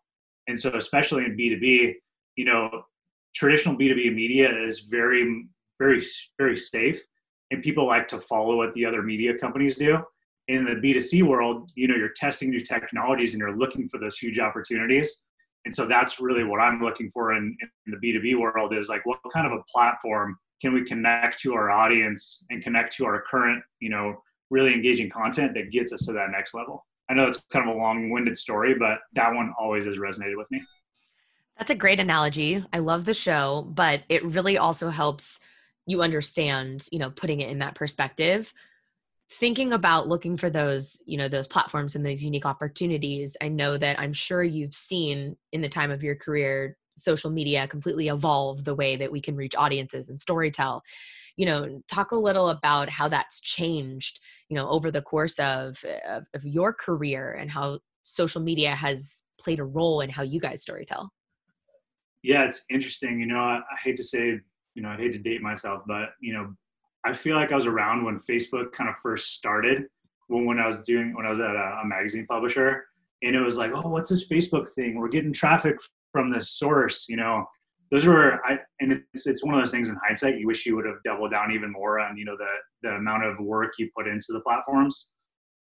And 0.48 0.60
so 0.60 0.76
especially 0.76 1.26
in 1.26 1.38
B2B, 1.38 1.94
you 2.36 2.46
know, 2.46 2.84
traditional 3.34 3.76
B2B 3.78 4.14
media 4.14 4.52
is 4.66 4.82
very, 4.82 5.46
very, 5.80 6.02
very 6.38 6.58
safe 6.58 7.02
and 7.52 7.64
people 7.64 7.88
like 7.88 8.08
to 8.10 8.20
follow 8.22 8.58
what 8.58 8.74
the 8.74 8.86
other 8.86 9.02
media 9.02 9.38
companies 9.38 9.78
do. 9.78 10.00
In 10.48 10.66
the 10.66 10.76
B2C 10.76 11.24
world, 11.24 11.70
you 11.76 11.88
know, 11.88 11.96
you're 11.96 12.14
testing 12.16 12.50
new 12.50 12.60
technologies 12.60 13.34
and 13.34 13.40
you're 13.40 13.56
looking 13.56 13.88
for 13.88 14.00
those 14.00 14.18
huge 14.18 14.40
opportunities. 14.40 15.24
And 15.66 15.76
so 15.76 15.86
that's 15.86 16.20
really 16.20 16.44
what 16.44 16.60
I'm 16.60 16.82
looking 16.82 17.10
for 17.12 17.34
in, 17.34 17.56
in 17.86 17.94
the 17.94 17.98
B2B 17.98 18.40
world 18.40 18.74
is 18.74 18.90
like 18.90 19.06
what 19.06 19.20
kind 19.34 19.46
of 19.46 19.54
a 19.54 19.64
platform 19.72 20.38
can 20.62 20.74
we 20.74 20.84
connect 20.84 21.40
to 21.40 21.54
our 21.54 21.70
audience 21.70 22.46
and 22.50 22.64
connect 22.64 22.96
to 22.98 23.06
our 23.06 23.22
current, 23.22 23.64
you 23.80 23.90
know, 23.90 24.22
really 24.50 24.74
engaging 24.74 25.10
content 25.10 25.54
that 25.54 25.72
gets 25.72 25.94
us 25.94 26.06
to 26.06 26.14
that 26.14 26.32
next 26.32 26.54
level. 26.54 26.86
I 27.10 27.14
know 27.14 27.28
it's 27.28 27.42
kind 27.52 27.68
of 27.68 27.76
a 27.76 27.78
long-winded 27.78 28.38
story, 28.38 28.76
but 28.76 29.00
that 29.14 29.34
one 29.34 29.54
always 29.60 29.86
has 29.86 29.98
resonated 29.98 30.38
with 30.38 30.50
me. 30.52 30.62
That's 31.58 31.72
a 31.72 31.76
great 31.76 32.00
analogy. 32.00 32.64
I 32.72 32.80
love 32.80 33.06
the 33.06 33.14
show, 33.14 33.68
but 33.74 34.04
it 34.10 34.24
really 34.24 34.58
also 34.58 34.90
helps 34.90 35.40
you 35.90 36.04
understand 36.04 36.88
you 36.92 37.00
know 37.00 37.10
putting 37.10 37.42
it 37.42 37.50
in 37.50 37.60
that 37.60 37.76
perspective 37.76 38.54
thinking 39.32 39.74
about 39.74 40.08
looking 40.08 40.38
for 40.38 40.50
those 40.50 41.02
you 41.06 41.18
know 41.18 41.28
those 41.28 41.48
platforms 41.48 41.96
and 41.96 42.06
those 42.06 42.24
unique 42.24 42.46
opportunities 42.46 43.36
i 43.42 43.48
know 43.48 43.78
that 43.78 44.00
i'm 44.00 44.14
sure 44.14 44.44
you've 44.44 44.74
seen 44.74 45.36
in 45.52 45.62
the 45.62 45.70
time 45.70 45.90
of 45.92 46.04
your 46.04 46.16
career 46.16 46.78
social 47.00 47.30
media 47.30 47.68
completely 47.68 48.08
evolve 48.08 48.64
the 48.64 48.76
way 48.76 48.96
that 48.96 49.12
we 49.12 49.22
can 49.22 49.36
reach 49.36 49.56
audiences 49.56 50.10
and 50.10 50.20
storytell 50.20 50.82
you 51.38 51.46
know 51.46 51.82
talk 51.88 52.12
a 52.12 52.16
little 52.16 52.50
about 52.50 52.90
how 52.90 53.08
that's 53.08 53.40
changed 53.40 54.20
you 54.50 54.56
know 54.56 54.70
over 54.70 54.92
the 54.92 55.02
course 55.02 55.40
of 55.40 55.84
of, 56.08 56.28
of 56.34 56.46
your 56.46 56.74
career 56.74 57.34
and 57.34 57.50
how 57.50 57.80
social 58.04 58.42
media 58.42 58.76
has 58.76 59.24
played 59.40 59.60
a 59.60 59.64
role 59.64 60.02
in 60.02 60.10
how 60.10 60.24
you 60.24 60.40
guys 60.40 60.64
storytell 60.64 61.10
yeah 62.24 62.44
it's 62.44 62.66
interesting 62.70 63.20
you 63.20 63.26
know 63.26 63.40
I, 63.40 63.58
I 63.58 63.78
hate 63.84 63.98
to 63.98 64.04
say 64.04 64.40
you 64.80 64.84
know, 64.84 64.90
I 64.90 64.96
hate 64.96 65.12
to 65.12 65.20
date 65.20 65.42
myself, 65.42 65.84
but 65.86 66.12
you 66.22 66.34
know, 66.34 66.54
I 67.06 67.12
feel 67.12 67.36
like 67.36 67.52
I 67.52 67.56
was 67.56 67.66
around 67.66 68.06
when 68.06 68.18
Facebook 68.18 68.72
kind 68.72 68.90
of 68.90 68.96
first 69.04 69.36
started. 69.36 69.88
When 70.28 70.46
when 70.46 70.58
I 70.58 70.66
was 70.66 70.84
doing 70.84 71.14
when 71.16 71.26
I 71.26 71.30
was 71.30 71.42
at 71.42 71.50
a, 71.50 71.80
a 71.84 71.86
magazine 71.86 72.26
publisher, 72.26 72.86
and 73.22 73.36
it 73.36 73.42
was 73.42 73.58
like, 73.58 73.72
oh, 73.74 73.90
what's 73.90 74.10
this 74.10 74.30
Facebook 74.30 74.70
thing? 74.70 74.96
We're 74.96 75.10
getting 75.10 75.34
traffic 75.34 75.78
from 76.12 76.32
the 76.32 76.42
source. 76.42 77.08
You 77.10 77.18
know, 77.18 77.46
those 77.92 78.06
were 78.06 78.44
I 78.46 78.60
and 78.80 79.02
it's 79.14 79.28
it's 79.28 79.44
one 79.44 79.56
of 79.56 79.62
those 79.62 79.72
things 79.72 79.90
in 79.90 79.98
hindsight 80.06 80.40
you 80.40 80.48
wish 80.48 80.66
you 80.66 80.76
would 80.76 80.86
have 80.86 81.04
doubled 81.04 81.32
down 81.32 81.52
even 81.52 81.72
more 81.72 82.00
on 82.00 82.18
you 82.18 82.26
know 82.26 82.38
the 82.38 82.88
the 82.88 82.96
amount 82.96 83.26
of 83.26 83.40
work 83.40 83.74
you 83.78 83.90
put 83.96 84.08
into 84.08 84.28
the 84.30 84.42
platforms. 84.42 85.12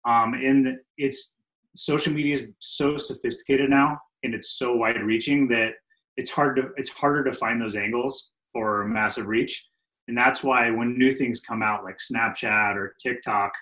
Um, 0.05 0.35
and 0.35 0.79
it's 0.99 1.37
social 1.75 2.13
media 2.13 2.35
is 2.35 2.49
so 2.59 2.97
sophisticated 2.97 3.71
now 3.71 3.99
and 4.23 4.35
it's 4.35 4.59
so 4.59 4.75
wide 4.75 5.01
reaching 5.01 5.49
that 5.49 5.71
it's 6.17 6.31
hard 6.31 6.57
to 6.57 6.69
it's 6.77 6.91
harder 6.91 7.25
to 7.25 7.33
find 7.33 7.61
those 7.61 7.77
angles 7.77 8.33
for 8.53 8.85
massive 8.87 9.27
reach 9.27 9.69
and 10.09 10.17
that's 10.17 10.43
why 10.43 10.71
when 10.71 10.99
new 10.99 11.11
things 11.11 11.41
come 11.41 11.63
out 11.63 11.85
like 11.85 11.97
snapchat 11.99 12.77
or 12.77 12.95
tiktok 13.03 13.53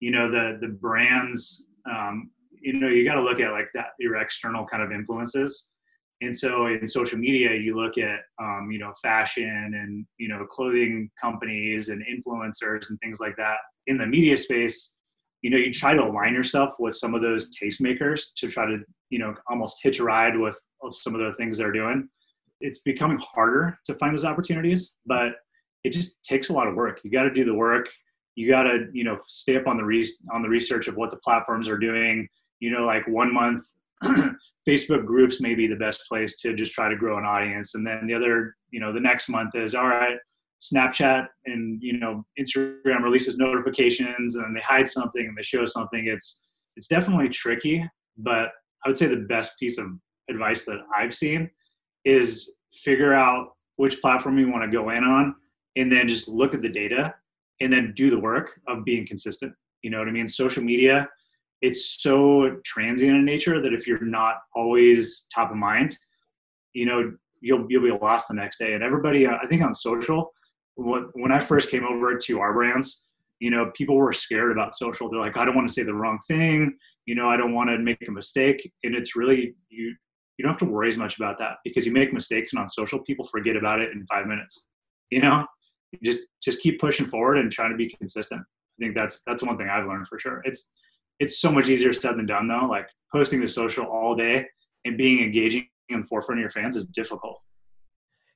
you 0.00 0.10
know 0.10 0.30
the 0.30 0.58
the 0.60 0.68
brands 0.68 1.66
um, 1.90 2.30
you 2.60 2.74
know 2.74 2.88
you 2.88 3.04
got 3.04 3.14
to 3.14 3.22
look 3.22 3.40
at 3.40 3.52
like 3.52 3.68
that 3.74 3.88
your 3.98 4.16
external 4.16 4.66
kind 4.66 4.82
of 4.82 4.92
influences 4.92 5.70
and 6.20 6.36
so 6.36 6.66
in 6.66 6.86
social 6.86 7.18
media 7.18 7.54
you 7.54 7.76
look 7.76 7.98
at 7.98 8.20
um, 8.40 8.68
you 8.70 8.78
know 8.78 8.92
fashion 9.02 9.44
and 9.74 10.06
you 10.18 10.28
know 10.28 10.44
clothing 10.46 11.10
companies 11.20 11.88
and 11.88 12.02
influencers 12.02 12.90
and 12.90 12.98
things 13.00 13.20
like 13.20 13.36
that. 13.36 13.56
In 13.86 13.96
the 13.96 14.06
media 14.06 14.36
space 14.36 14.94
you 15.42 15.50
know 15.50 15.56
you 15.56 15.72
try 15.72 15.94
to 15.94 16.02
align 16.02 16.34
yourself 16.34 16.72
with 16.78 16.96
some 16.96 17.14
of 17.14 17.22
those 17.22 17.50
tastemakers 17.56 18.26
to 18.36 18.48
try 18.48 18.66
to 18.66 18.78
you 19.10 19.18
know 19.18 19.34
almost 19.48 19.78
hitch 19.82 20.00
a 20.00 20.04
ride 20.04 20.36
with 20.36 20.58
some 20.90 21.14
of 21.14 21.20
the 21.20 21.32
things 21.32 21.58
they're 21.58 21.72
doing. 21.72 22.08
It's 22.60 22.80
becoming 22.80 23.18
harder 23.18 23.78
to 23.86 23.94
find 23.94 24.12
those 24.12 24.24
opportunities 24.24 24.94
but 25.06 25.34
it 25.84 25.92
just 25.92 26.22
takes 26.24 26.50
a 26.50 26.52
lot 26.52 26.66
of 26.66 26.74
work. 26.74 27.00
You 27.04 27.10
got 27.10 27.22
to 27.22 27.30
do 27.30 27.44
the 27.44 27.54
work. 27.54 27.88
You 28.34 28.48
got 28.48 28.64
to 28.64 28.86
you 28.92 29.04
know 29.04 29.18
stay 29.26 29.56
up 29.56 29.66
on 29.66 29.76
the 29.76 29.84
re- 29.84 30.16
on 30.32 30.42
the 30.42 30.48
research 30.48 30.88
of 30.88 30.96
what 30.96 31.10
the 31.10 31.16
platforms 31.18 31.68
are 31.68 31.78
doing. 31.78 32.28
You 32.60 32.70
know 32.70 32.84
like 32.84 33.06
one 33.06 33.32
month 33.32 33.62
facebook 34.68 35.04
groups 35.04 35.40
may 35.40 35.54
be 35.54 35.66
the 35.66 35.76
best 35.76 36.02
place 36.08 36.36
to 36.40 36.54
just 36.54 36.72
try 36.72 36.88
to 36.88 36.96
grow 36.96 37.18
an 37.18 37.24
audience. 37.24 37.74
And 37.74 37.86
then 37.86 38.06
the 38.06 38.14
other 38.14 38.54
you 38.70 38.80
know 38.80 38.92
the 38.92 39.00
next 39.00 39.28
month 39.28 39.54
is 39.54 39.74
all 39.74 39.88
right 39.88 40.16
snapchat 40.60 41.28
and 41.46 41.80
you 41.80 41.98
know 41.98 42.24
instagram 42.38 43.02
releases 43.02 43.38
notifications 43.38 44.34
and 44.34 44.56
they 44.56 44.60
hide 44.60 44.88
something 44.88 45.24
and 45.26 45.36
they 45.36 45.42
show 45.42 45.64
something. 45.66 46.06
It's 46.06 46.44
it's 46.76 46.86
definitely 46.86 47.28
tricky 47.28 47.84
but 48.18 48.50
i 48.84 48.88
would 48.88 48.98
say 48.98 49.06
the 49.06 49.16
best 49.16 49.58
piece 49.58 49.78
of 49.78 49.86
advice 50.30 50.64
that 50.64 50.78
i've 50.96 51.14
seen 51.14 51.50
is 52.04 52.50
figure 52.72 53.14
out 53.14 53.48
which 53.76 54.00
platform 54.00 54.38
you 54.38 54.50
want 54.50 54.62
to 54.62 54.76
go 54.76 54.90
in 54.90 55.04
on 55.04 55.34
and 55.76 55.90
then 55.90 56.08
just 56.08 56.28
look 56.28 56.54
at 56.54 56.62
the 56.62 56.68
data 56.68 57.14
and 57.60 57.72
then 57.72 57.92
do 57.96 58.10
the 58.10 58.18
work 58.18 58.60
of 58.68 58.84
being 58.84 59.06
consistent. 59.06 59.52
You 59.82 59.90
know 59.90 59.98
what 59.98 60.08
i 60.08 60.12
mean? 60.12 60.28
Social 60.28 60.62
media 60.62 61.08
it's 61.60 62.00
so 62.00 62.56
transient 62.64 63.16
in 63.16 63.24
nature 63.24 63.60
that 63.60 63.72
if 63.72 63.86
you're 63.86 64.04
not 64.04 64.36
always 64.54 65.26
top 65.34 65.50
of 65.50 65.56
mind, 65.56 65.96
you 66.72 66.86
know, 66.86 67.12
you'll 67.40 67.66
you'll 67.68 67.82
be 67.82 67.90
lost 67.90 68.28
the 68.28 68.34
next 68.34 68.58
day. 68.58 68.74
And 68.74 68.82
everybody, 68.82 69.26
uh, 69.26 69.38
I 69.42 69.46
think 69.46 69.62
on 69.62 69.74
social, 69.74 70.32
when 70.76 71.32
I 71.32 71.40
first 71.40 71.70
came 71.70 71.84
over 71.84 72.16
to 72.16 72.40
our 72.40 72.52
brands, 72.52 73.04
you 73.40 73.50
know, 73.50 73.70
people 73.74 73.96
were 73.96 74.12
scared 74.12 74.52
about 74.52 74.76
social. 74.76 75.10
They're 75.10 75.20
like, 75.20 75.36
I 75.36 75.44
don't 75.44 75.56
want 75.56 75.68
to 75.68 75.74
say 75.74 75.82
the 75.82 75.94
wrong 75.94 76.18
thing. 76.26 76.76
You 77.06 77.14
know, 77.14 77.28
I 77.28 77.36
don't 77.36 77.54
want 77.54 77.70
to 77.70 77.78
make 77.78 77.98
a 78.06 78.12
mistake. 78.12 78.72
And 78.84 78.94
it's 78.94 79.16
really 79.16 79.54
you. 79.68 79.94
You 80.36 80.44
don't 80.44 80.52
have 80.52 80.68
to 80.68 80.72
worry 80.72 80.88
as 80.88 80.96
much 80.96 81.16
about 81.16 81.36
that 81.40 81.56
because 81.64 81.84
you 81.84 81.90
make 81.90 82.12
mistakes 82.12 82.52
and 82.52 82.62
on 82.62 82.68
social, 82.68 83.00
people 83.00 83.24
forget 83.24 83.56
about 83.56 83.80
it 83.80 83.90
in 83.90 84.06
five 84.06 84.26
minutes. 84.26 84.66
You 85.10 85.20
know, 85.20 85.44
just 86.04 86.28
just 86.40 86.60
keep 86.60 86.78
pushing 86.78 87.06
forward 87.06 87.38
and 87.38 87.50
trying 87.50 87.72
to 87.72 87.76
be 87.76 87.88
consistent. 87.88 88.42
I 88.42 88.84
think 88.84 88.94
that's 88.94 89.22
that's 89.26 89.42
one 89.42 89.58
thing 89.58 89.68
I've 89.68 89.86
learned 89.86 90.06
for 90.06 90.20
sure. 90.20 90.40
It's 90.44 90.70
it's 91.20 91.40
so 91.40 91.50
much 91.50 91.68
easier 91.68 91.92
said 91.92 92.16
than 92.16 92.26
done 92.26 92.48
though. 92.48 92.66
Like 92.66 92.88
posting 93.12 93.40
to 93.40 93.48
social 93.48 93.86
all 93.86 94.14
day 94.14 94.46
and 94.84 94.96
being 94.96 95.22
engaging 95.22 95.68
in 95.88 96.04
forefront 96.04 96.38
of 96.38 96.42
your 96.42 96.50
fans 96.50 96.76
is 96.76 96.86
difficult. 96.86 97.40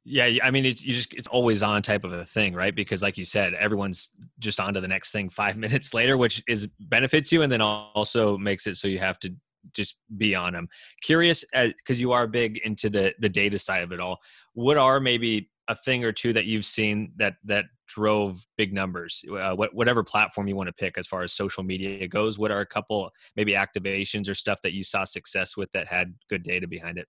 Yeah, 0.05 0.29
I 0.43 0.51
mean, 0.51 0.67
it, 0.67 0.83
you 0.83 0.93
just 0.93 1.15
it's 1.15 1.29
always 1.29 1.63
on 1.63 1.81
type 1.83 2.03
of 2.03 2.13
a 2.13 2.25
thing, 2.25 2.55
right? 2.55 2.75
Because, 2.75 3.03
like 3.03 3.17
you 3.17 3.25
said, 3.25 3.55
everyone's 3.55 4.11
just 4.41 4.59
on 4.59 4.75
to 4.75 4.81
the 4.81 4.89
next 4.89 5.13
thing 5.13 5.31
five 5.31 5.57
minutes 5.65 5.95
later, 5.95 6.17
which 6.17 6.43
is 6.49 6.69
benefits 6.81 7.31
you, 7.31 7.43
and 7.43 7.53
then 7.53 7.61
also 7.61 8.37
makes 8.37 8.67
it 8.67 8.77
so 8.77 8.89
you 8.89 8.99
have 8.99 9.19
to 9.21 9.33
just 9.75 9.97
be 10.17 10.35
on 10.35 10.55
them. 10.55 10.69
Curious, 11.03 11.45
because 11.53 11.99
uh, 11.99 12.01
you 12.01 12.11
are 12.11 12.27
big 12.27 12.59
into 12.65 12.91
the 12.91 13.15
the 13.21 13.29
data 13.29 13.61
side 13.61 13.85
of 13.85 13.93
it 13.93 14.01
all. 14.01 14.19
What 14.55 14.77
are 14.77 14.99
maybe 14.99 15.49
a 15.69 15.75
thing 15.75 16.05
or 16.05 16.13
two 16.13 16.33
that 16.33 16.45
you've 16.45 16.65
seen 16.65 17.13
that 17.17 17.35
that 17.45 17.67
drove 17.87 18.45
big 18.57 18.73
numbers 18.73 19.25
uh, 19.39 19.55
what, 19.55 19.75
whatever 19.75 20.03
platform 20.03 20.49
you 20.49 20.57
want 20.57 20.67
to 20.67 20.73
pick 20.73 20.97
as 20.97 21.07
far 21.07 21.23
as 21.23 21.33
social 21.33 21.63
media 21.63 22.09
goes 22.09 22.39
what 22.39 22.51
are 22.51 22.61
a 22.61 22.67
couple 22.67 23.11
maybe 23.37 23.53
activations 23.53 24.29
or 24.29 24.35
stuff 24.35 24.61
that 24.63 24.73
you 24.73 24.83
saw 24.83 25.05
success 25.05 25.57
with 25.57 25.71
that 25.73 25.87
had 25.87 26.15
good 26.29 26.43
data 26.43 26.67
behind 26.67 26.99
it? 26.99 27.07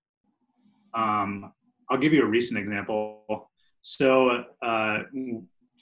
Um, 0.94 1.52
i'll 1.90 1.98
give 1.98 2.12
you 2.12 2.22
a 2.22 2.26
recent 2.26 2.58
example. 2.58 3.50
So 3.82 4.44
uh, 4.62 4.98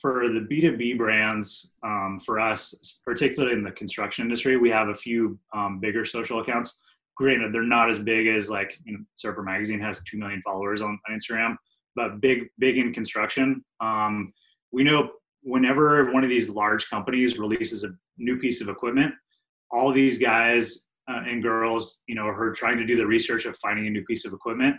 for 0.00 0.29
the 0.29 0.47
b2b 0.50 0.97
brands 0.97 1.75
um, 1.85 2.19
for 2.25 2.41
us 2.41 3.00
particularly 3.05 3.55
in 3.55 3.62
the 3.62 3.73
construction 3.73 4.25
industry 4.25 4.57
we 4.57 4.71
have 4.71 4.88
a 4.88 4.95
few 4.95 5.38
um, 5.55 5.79
bigger 5.81 6.05
social 6.05 6.41
accounts. 6.41 6.81
Granted 7.17 7.52
they're 7.52 7.62
not 7.62 7.91
as 7.91 7.99
big 7.99 8.29
as 8.29 8.49
like 8.49 8.79
you 8.85 8.95
know, 8.95 9.05
surfer 9.17 9.43
magazine 9.43 9.81
has 9.81 10.00
2 10.05 10.17
million 10.17 10.41
followers 10.43 10.81
on, 10.81 10.99
on 11.09 11.19
instagram 11.19 11.57
but 11.95 12.21
big 12.21 12.45
big 12.59 12.79
in 12.79 12.93
construction. 12.93 13.65
Um, 13.81 14.33
we 14.73 14.85
know 14.85 15.11
whenever 15.43 16.11
one 16.13 16.25
of 16.25 16.31
these 16.31 16.49
large 16.49 16.89
companies 16.89 17.39
releases 17.39 17.85
a 17.85 17.91
new 18.19 18.39
piece 18.39 18.61
of 18.61 18.69
equipment, 18.69 19.13
all 19.71 19.93
these 19.93 20.19
guys 20.19 20.87
uh, 21.11 21.23
and 21.27 21.43
girls, 21.43 22.01
you 22.07 22.15
know, 22.15 22.27
are 22.27 22.53
trying 22.53 22.79
to 22.79 22.87
do 22.87 22.97
the 22.97 23.07
research 23.07 23.45
of 23.47 23.57
finding 23.59 23.87
a 23.87 23.91
new 23.91 24.05
piece 24.05 24.25
of 24.25 24.33
equipment. 24.33 24.77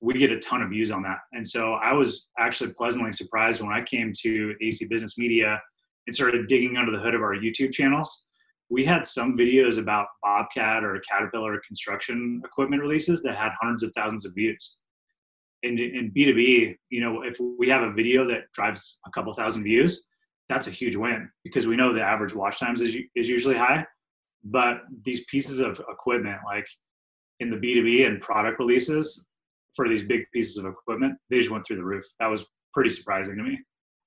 We 0.00 0.14
get 0.14 0.30
a 0.30 0.38
ton 0.38 0.62
of 0.62 0.70
views 0.70 0.90
on 0.90 1.02
that, 1.02 1.18
and 1.32 1.46
so 1.46 1.74
I 1.74 1.92
was 1.92 2.28
actually 2.38 2.72
pleasantly 2.72 3.12
surprised 3.12 3.60
when 3.60 3.72
I 3.72 3.82
came 3.82 4.12
to 4.22 4.54
AC 4.60 4.86
Business 4.86 5.16
Media 5.16 5.60
and 6.06 6.14
started 6.14 6.46
digging 6.48 6.76
under 6.76 6.92
the 6.92 6.98
hood 6.98 7.14
of 7.14 7.22
our 7.22 7.34
YouTube 7.34 7.72
channels. 7.72 8.26
We 8.68 8.84
had 8.84 9.06
some 9.06 9.36
videos 9.36 9.78
about 9.78 10.08
Bobcat 10.22 10.84
or 10.84 11.00
Caterpillar 11.08 11.60
construction 11.66 12.42
equipment 12.44 12.82
releases 12.82 13.22
that 13.22 13.36
had 13.36 13.52
hundreds 13.60 13.84
of 13.84 13.92
thousands 13.96 14.26
of 14.26 14.34
views 14.34 14.78
in, 15.66 15.78
in 15.78 16.12
B2B, 16.16 16.76
you 16.90 17.00
know, 17.00 17.22
if 17.22 17.38
we 17.58 17.68
have 17.68 17.82
a 17.82 17.92
video 17.92 18.26
that 18.28 18.50
drives 18.52 18.98
a 19.06 19.10
couple 19.10 19.32
thousand 19.32 19.64
views, 19.64 20.04
that's 20.48 20.68
a 20.68 20.70
huge 20.70 20.96
win 20.96 21.28
because 21.44 21.66
we 21.66 21.76
know 21.76 21.92
the 21.92 22.02
average 22.02 22.34
watch 22.34 22.60
times 22.60 22.80
is, 22.80 22.96
is 23.14 23.28
usually 23.28 23.56
high. 23.56 23.84
But 24.44 24.82
these 25.04 25.24
pieces 25.24 25.58
of 25.58 25.80
equipment, 25.90 26.38
like 26.46 26.66
in 27.40 27.50
the 27.50 27.56
B2B 27.56 28.06
and 28.06 28.20
product 28.20 28.58
releases 28.58 29.26
for 29.74 29.88
these 29.88 30.04
big 30.04 30.22
pieces 30.32 30.56
of 30.56 30.66
equipment, 30.66 31.14
they 31.30 31.38
just 31.38 31.50
went 31.50 31.66
through 31.66 31.76
the 31.76 31.84
roof. 31.84 32.04
That 32.20 32.28
was 32.28 32.48
pretty 32.72 32.90
surprising 32.90 33.36
to 33.36 33.42
me. 33.42 33.58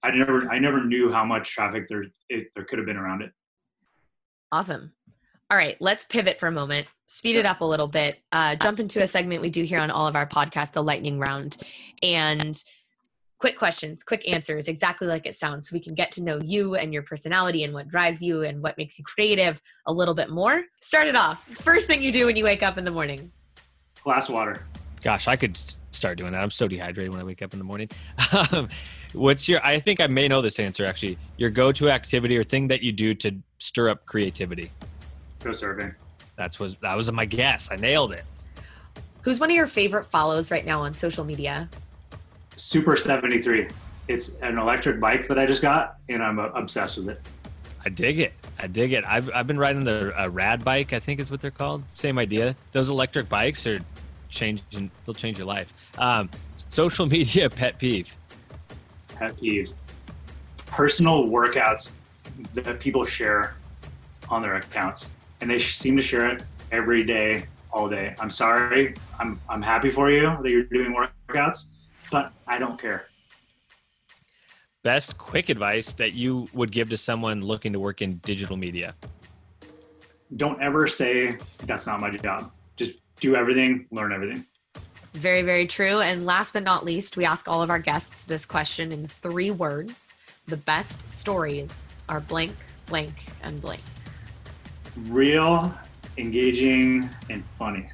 I 0.03 0.11
never, 0.11 0.49
I 0.49 0.59
never 0.59 0.85
knew 0.85 1.11
how 1.11 1.25
much 1.25 1.51
traffic 1.51 1.87
there, 1.89 2.05
it, 2.29 2.47
there 2.55 2.65
could 2.65 2.79
have 2.79 2.85
been 2.85 2.95
around 2.95 3.21
it. 3.21 3.31
Awesome. 4.51 4.93
All 5.51 5.57
right, 5.57 5.75
let's 5.79 6.05
pivot 6.05 6.39
for 6.39 6.45
a 6.45 6.51
moment, 6.51 6.85
speed 7.07 7.35
it 7.35 7.43
up 7.43 7.61
a 7.61 7.65
little 7.65 7.87
bit, 7.87 8.19
uh, 8.31 8.55
jump 8.55 8.79
into 8.79 9.01
a 9.01 9.07
segment 9.07 9.41
we 9.41 9.49
do 9.49 9.63
here 9.63 9.79
on 9.79 9.89
all 9.89 10.05
of 10.05 10.15
our 10.15 10.27
podcasts, 10.27 10.73
the 10.73 10.83
lightning 10.83 11.17
round. 11.17 11.57
And 12.03 12.63
quick 13.39 13.57
questions, 13.57 14.03
quick 14.03 14.29
answers, 14.29 14.67
exactly 14.67 15.07
like 15.07 15.25
it 15.25 15.33
sounds, 15.33 15.67
so 15.67 15.73
we 15.73 15.79
can 15.79 15.95
get 15.95 16.11
to 16.11 16.21
know 16.21 16.39
you 16.43 16.75
and 16.75 16.93
your 16.93 17.01
personality 17.01 17.63
and 17.63 17.73
what 17.73 17.87
drives 17.87 18.21
you 18.21 18.43
and 18.43 18.61
what 18.61 18.77
makes 18.77 18.99
you 18.99 19.05
creative 19.05 19.59
a 19.87 19.91
little 19.91 20.13
bit 20.13 20.29
more. 20.29 20.65
Start 20.81 21.07
it 21.07 21.15
off. 21.15 21.43
First 21.45 21.87
thing 21.87 22.03
you 22.03 22.11
do 22.11 22.27
when 22.27 22.35
you 22.35 22.43
wake 22.43 22.61
up 22.61 22.77
in 22.77 22.85
the 22.85 22.91
morning 22.91 23.31
glass 24.03 24.29
water. 24.29 24.65
Gosh, 25.01 25.27
I 25.27 25.35
could 25.35 25.57
start 25.89 26.19
doing 26.19 26.31
that. 26.33 26.43
I'm 26.43 26.51
so 26.51 26.67
dehydrated 26.67 27.11
when 27.11 27.21
I 27.21 27.23
wake 27.23 27.41
up 27.41 27.53
in 27.53 27.59
the 27.59 27.65
morning. 27.65 27.89
Um, 28.51 28.69
what's 29.13 29.49
your, 29.49 29.65
I 29.65 29.79
think 29.79 29.99
I 29.99 30.05
may 30.05 30.27
know 30.27 30.43
this 30.43 30.59
answer 30.59 30.85
actually, 30.85 31.17
your 31.37 31.49
go 31.49 31.71
to 31.71 31.89
activity 31.89 32.37
or 32.37 32.43
thing 32.43 32.67
that 32.67 32.83
you 32.83 32.91
do 32.91 33.15
to 33.15 33.35
stir 33.57 33.89
up 33.89 34.05
creativity? 34.05 34.69
Go 35.43 35.51
surfing. 35.51 35.95
That's 36.35 36.59
was 36.59 36.75
that 36.81 36.95
was 36.95 37.11
my 37.11 37.25
guess. 37.25 37.69
I 37.71 37.75
nailed 37.75 38.13
it. 38.13 38.23
Who's 39.21 39.39
one 39.39 39.49
of 39.49 39.55
your 39.55 39.67
favorite 39.67 40.05
follows 40.05 40.51
right 40.51 40.65
now 40.65 40.81
on 40.81 40.93
social 40.93 41.23
media? 41.23 41.69
Super 42.55 42.95
73. 42.95 43.67
It's 44.07 44.35
an 44.41 44.57
electric 44.57 44.99
bike 44.99 45.27
that 45.27 45.37
I 45.37 45.45
just 45.45 45.61
got, 45.61 45.97
and 46.07 46.23
I'm 46.23 46.39
uh, 46.39 46.47
obsessed 46.47 46.97
with 46.97 47.09
it. 47.09 47.21
I 47.85 47.89
dig 47.89 48.19
it. 48.19 48.33
I 48.57 48.67
dig 48.67 48.93
it. 48.93 49.03
I've, 49.07 49.29
I've 49.33 49.47
been 49.47 49.57
riding 49.57 49.85
the 49.85 50.19
uh, 50.19 50.29
rad 50.29 50.63
bike. 50.63 50.93
I 50.93 50.99
think 50.99 51.19
is 51.19 51.31
what 51.31 51.41
they're 51.41 51.51
called. 51.51 51.83
Same 51.93 52.17
idea. 52.17 52.55
Those 52.71 52.89
electric 52.89 53.29
bikes 53.29 53.65
are 53.67 53.79
changing. 54.29 54.91
They'll 55.05 55.15
change 55.15 55.37
your 55.37 55.47
life. 55.47 55.73
Um, 55.97 56.29
social 56.69 57.05
media 57.17 57.49
pet 57.49 57.77
peeve. 57.77 58.13
Pet 59.15 59.39
peeve. 59.39 59.71
Personal 60.65 61.25
workouts 61.25 61.91
that 62.53 62.79
people 62.79 63.03
share 63.03 63.55
on 64.29 64.41
their 64.41 64.55
accounts 64.55 65.09
and 65.41 65.49
they 65.49 65.59
seem 65.59 65.95
to 65.97 66.03
share 66.03 66.29
it 66.29 66.43
every 66.71 67.03
day, 67.03 67.45
all 67.71 67.89
day. 67.89 68.15
I'm 68.19 68.29
sorry. 68.29 68.95
I'm 69.19 69.39
I'm 69.49 69.61
happy 69.61 69.89
for 69.89 70.11
you 70.11 70.37
that 70.41 70.49
you're 70.49 70.63
doing 70.63 70.95
workouts, 70.95 71.67
but 72.11 72.31
I 72.47 72.57
don't 72.57 72.79
care. 72.79 73.07
Best 74.83 75.17
quick 75.17 75.49
advice 75.49 75.93
that 75.93 76.13
you 76.13 76.47
would 76.53 76.71
give 76.71 76.89
to 76.89 76.97
someone 76.97 77.41
looking 77.41 77.73
to 77.73 77.79
work 77.79 78.01
in 78.01 78.15
digital 78.17 78.55
media. 78.55 78.95
Don't 80.37 80.61
ever 80.61 80.87
say 80.87 81.37
that's 81.65 81.85
not 81.85 81.99
my 81.99 82.11
job. 82.11 82.51
Just 82.77 82.99
do 83.19 83.35
everything, 83.35 83.87
learn 83.91 84.13
everything. 84.13 84.45
Very, 85.13 85.41
very 85.41 85.67
true. 85.67 85.99
And 86.01 86.25
last 86.25 86.53
but 86.53 86.63
not 86.63 86.85
least, 86.85 87.17
we 87.17 87.25
ask 87.25 87.47
all 87.47 87.61
of 87.61 87.69
our 87.69 87.79
guests 87.79 88.23
this 88.23 88.45
question 88.45 88.91
in 88.91 89.07
three 89.07 89.51
words. 89.51 90.13
The 90.45 90.57
best 90.57 91.07
stories 91.07 91.89
are 92.07 92.19
blank, 92.19 92.53
blank, 92.85 93.13
and 93.43 93.59
blank. 93.61 93.81
Real, 95.07 95.73
engaging, 96.17 97.09
and 97.29 97.43
funny. 97.57 97.89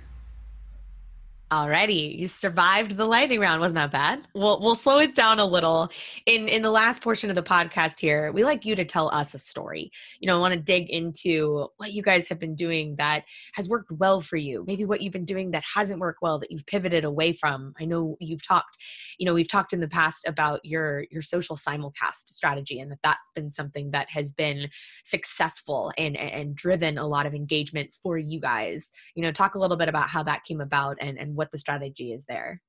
Alrighty, 1.51 2.17
you 2.17 2.27
survived 2.27 2.97
the 2.97 3.05
lightning 3.05 3.39
round. 3.39 3.61
Wasn't 3.61 3.75
that 3.75 3.91
bad? 3.91 4.27
We'll 4.33 4.59
we'll 4.61 4.73
slow 4.73 4.97
it 4.97 5.13
down 5.13 5.37
a 5.37 5.45
little. 5.45 5.91
In 6.25 6.47
in 6.47 6.63
the 6.63 6.71
last 6.71 7.03
portion 7.03 7.29
of 7.29 7.35
the 7.35 7.43
podcast 7.43 7.99
here, 7.99 8.31
we 8.31 8.43
like 8.43 8.65
you 8.65 8.75
to 8.75 8.83
tell 8.83 9.09
us 9.09 9.35
a 9.35 9.39
story. 9.39 9.91
You 10.19 10.25
know, 10.25 10.37
I 10.37 10.39
want 10.39 10.55
to 10.55 10.59
dig 10.59 10.89
into 10.89 11.67
what 11.77 11.93
you 11.93 12.01
guys 12.01 12.27
have 12.29 12.39
been 12.39 12.55
doing 12.55 12.95
that 12.95 13.25
has 13.53 13.69
worked 13.69 13.91
well 13.91 14.21
for 14.21 14.37
you. 14.37 14.63
Maybe 14.65 14.85
what 14.85 15.01
you've 15.01 15.13
been 15.13 15.23
doing 15.23 15.51
that 15.51 15.63
hasn't 15.71 15.99
worked 15.99 16.23
well 16.23 16.39
that 16.39 16.49
you've 16.49 16.65
pivoted 16.65 17.03
away 17.03 17.33
from. 17.33 17.75
I 17.79 17.85
know 17.85 18.17
you've 18.19 18.45
talked, 18.45 18.79
you 19.19 19.27
know, 19.27 19.33
we've 19.35 19.47
talked 19.47 19.71
in 19.71 19.81
the 19.81 19.87
past 19.87 20.27
about 20.27 20.65
your 20.65 21.05
your 21.11 21.21
social 21.21 21.55
simulcast 21.55 22.33
strategy 22.33 22.79
and 22.79 22.91
that 22.91 22.99
that's 23.03 23.29
been 23.35 23.51
something 23.51 23.91
that 23.91 24.09
has 24.09 24.31
been 24.31 24.67
successful 25.03 25.93
and 25.95 26.17
and 26.17 26.55
driven 26.55 26.97
a 26.97 27.05
lot 27.05 27.27
of 27.27 27.35
engagement 27.35 27.95
for 28.01 28.17
you 28.17 28.39
guys. 28.39 28.91
You 29.13 29.21
know, 29.21 29.31
talk 29.31 29.53
a 29.53 29.59
little 29.59 29.77
bit 29.77 29.89
about 29.89 30.09
how 30.09 30.23
that 30.23 30.43
came 30.43 30.59
about 30.59 30.97
and 30.99 31.19
and 31.19 31.34
what 31.35 31.51
the 31.51 31.57
strategy 31.57 32.11
is 32.13 32.25
there. 32.25 32.61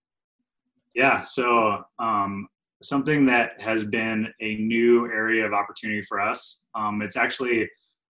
Yeah, 0.94 1.22
so 1.22 1.84
um, 1.98 2.48
something 2.82 3.26
that 3.26 3.60
has 3.60 3.84
been 3.84 4.28
a 4.40 4.56
new 4.56 5.06
area 5.12 5.44
of 5.44 5.52
opportunity 5.52 6.02
for 6.02 6.20
us. 6.20 6.60
Um, 6.74 7.02
it's 7.02 7.16
actually 7.16 7.68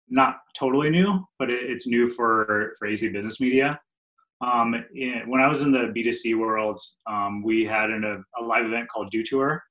not 0.09 0.37
totally 0.59 0.91
new, 0.91 1.25
but 1.39 1.51
it, 1.51 1.61
it's 1.71 1.87
new 1.87 2.09
for 2.09 2.75
for 2.79 2.87
AC 2.87 3.09
Business 3.09 3.41
Media. 3.41 3.81
Um, 4.41 4.75
in, 4.95 5.23
when 5.27 5.41
I 5.41 5.49
was 5.49 5.63
in 5.63 5.73
the 5.73 5.93
B2C 5.97 6.39
world, 6.39 6.79
um, 7.09 7.43
we 7.43 7.65
had 7.65 7.89
an, 7.91 8.05
a, 8.05 8.43
a, 8.43 8.45
live 8.45 8.67
event 8.67 8.89
called 8.89 9.11
Dew 9.11 9.23
Tour, 9.25 9.63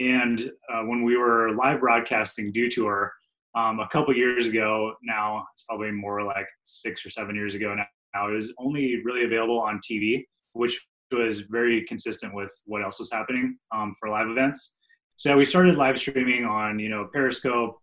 and 0.00 0.50
uh, 0.72 0.82
when 0.82 1.02
we 1.02 1.16
were 1.16 1.54
live 1.54 1.80
broadcasting 1.80 2.52
Dew 2.52 2.70
Tour 2.70 3.12
um, 3.54 3.80
a 3.80 3.88
couple 3.88 4.16
years 4.16 4.46
ago, 4.46 4.94
now 5.02 5.44
it's 5.52 5.64
probably 5.64 5.90
more 5.90 6.24
like 6.24 6.46
six 6.64 7.04
or 7.04 7.10
seven 7.10 7.34
years 7.34 7.54
ago 7.54 7.74
now. 7.74 7.84
Now 8.14 8.28
it 8.28 8.34
was 8.34 8.52
only 8.58 9.02
really 9.04 9.24
available 9.24 9.60
on 9.60 9.80
TV 9.80 10.24
which 10.52 10.80
was 11.12 11.40
very 11.40 11.84
consistent 11.84 12.34
with 12.34 12.52
what 12.64 12.82
else 12.82 12.98
was 12.98 13.10
happening 13.10 13.58
um, 13.74 13.94
for 13.98 14.08
live 14.08 14.28
events. 14.28 14.76
So 15.16 15.36
we 15.36 15.44
started 15.44 15.76
live 15.76 15.98
streaming 15.98 16.44
on 16.44 16.78
you 16.78 16.88
know 16.88 17.08
Periscope, 17.12 17.78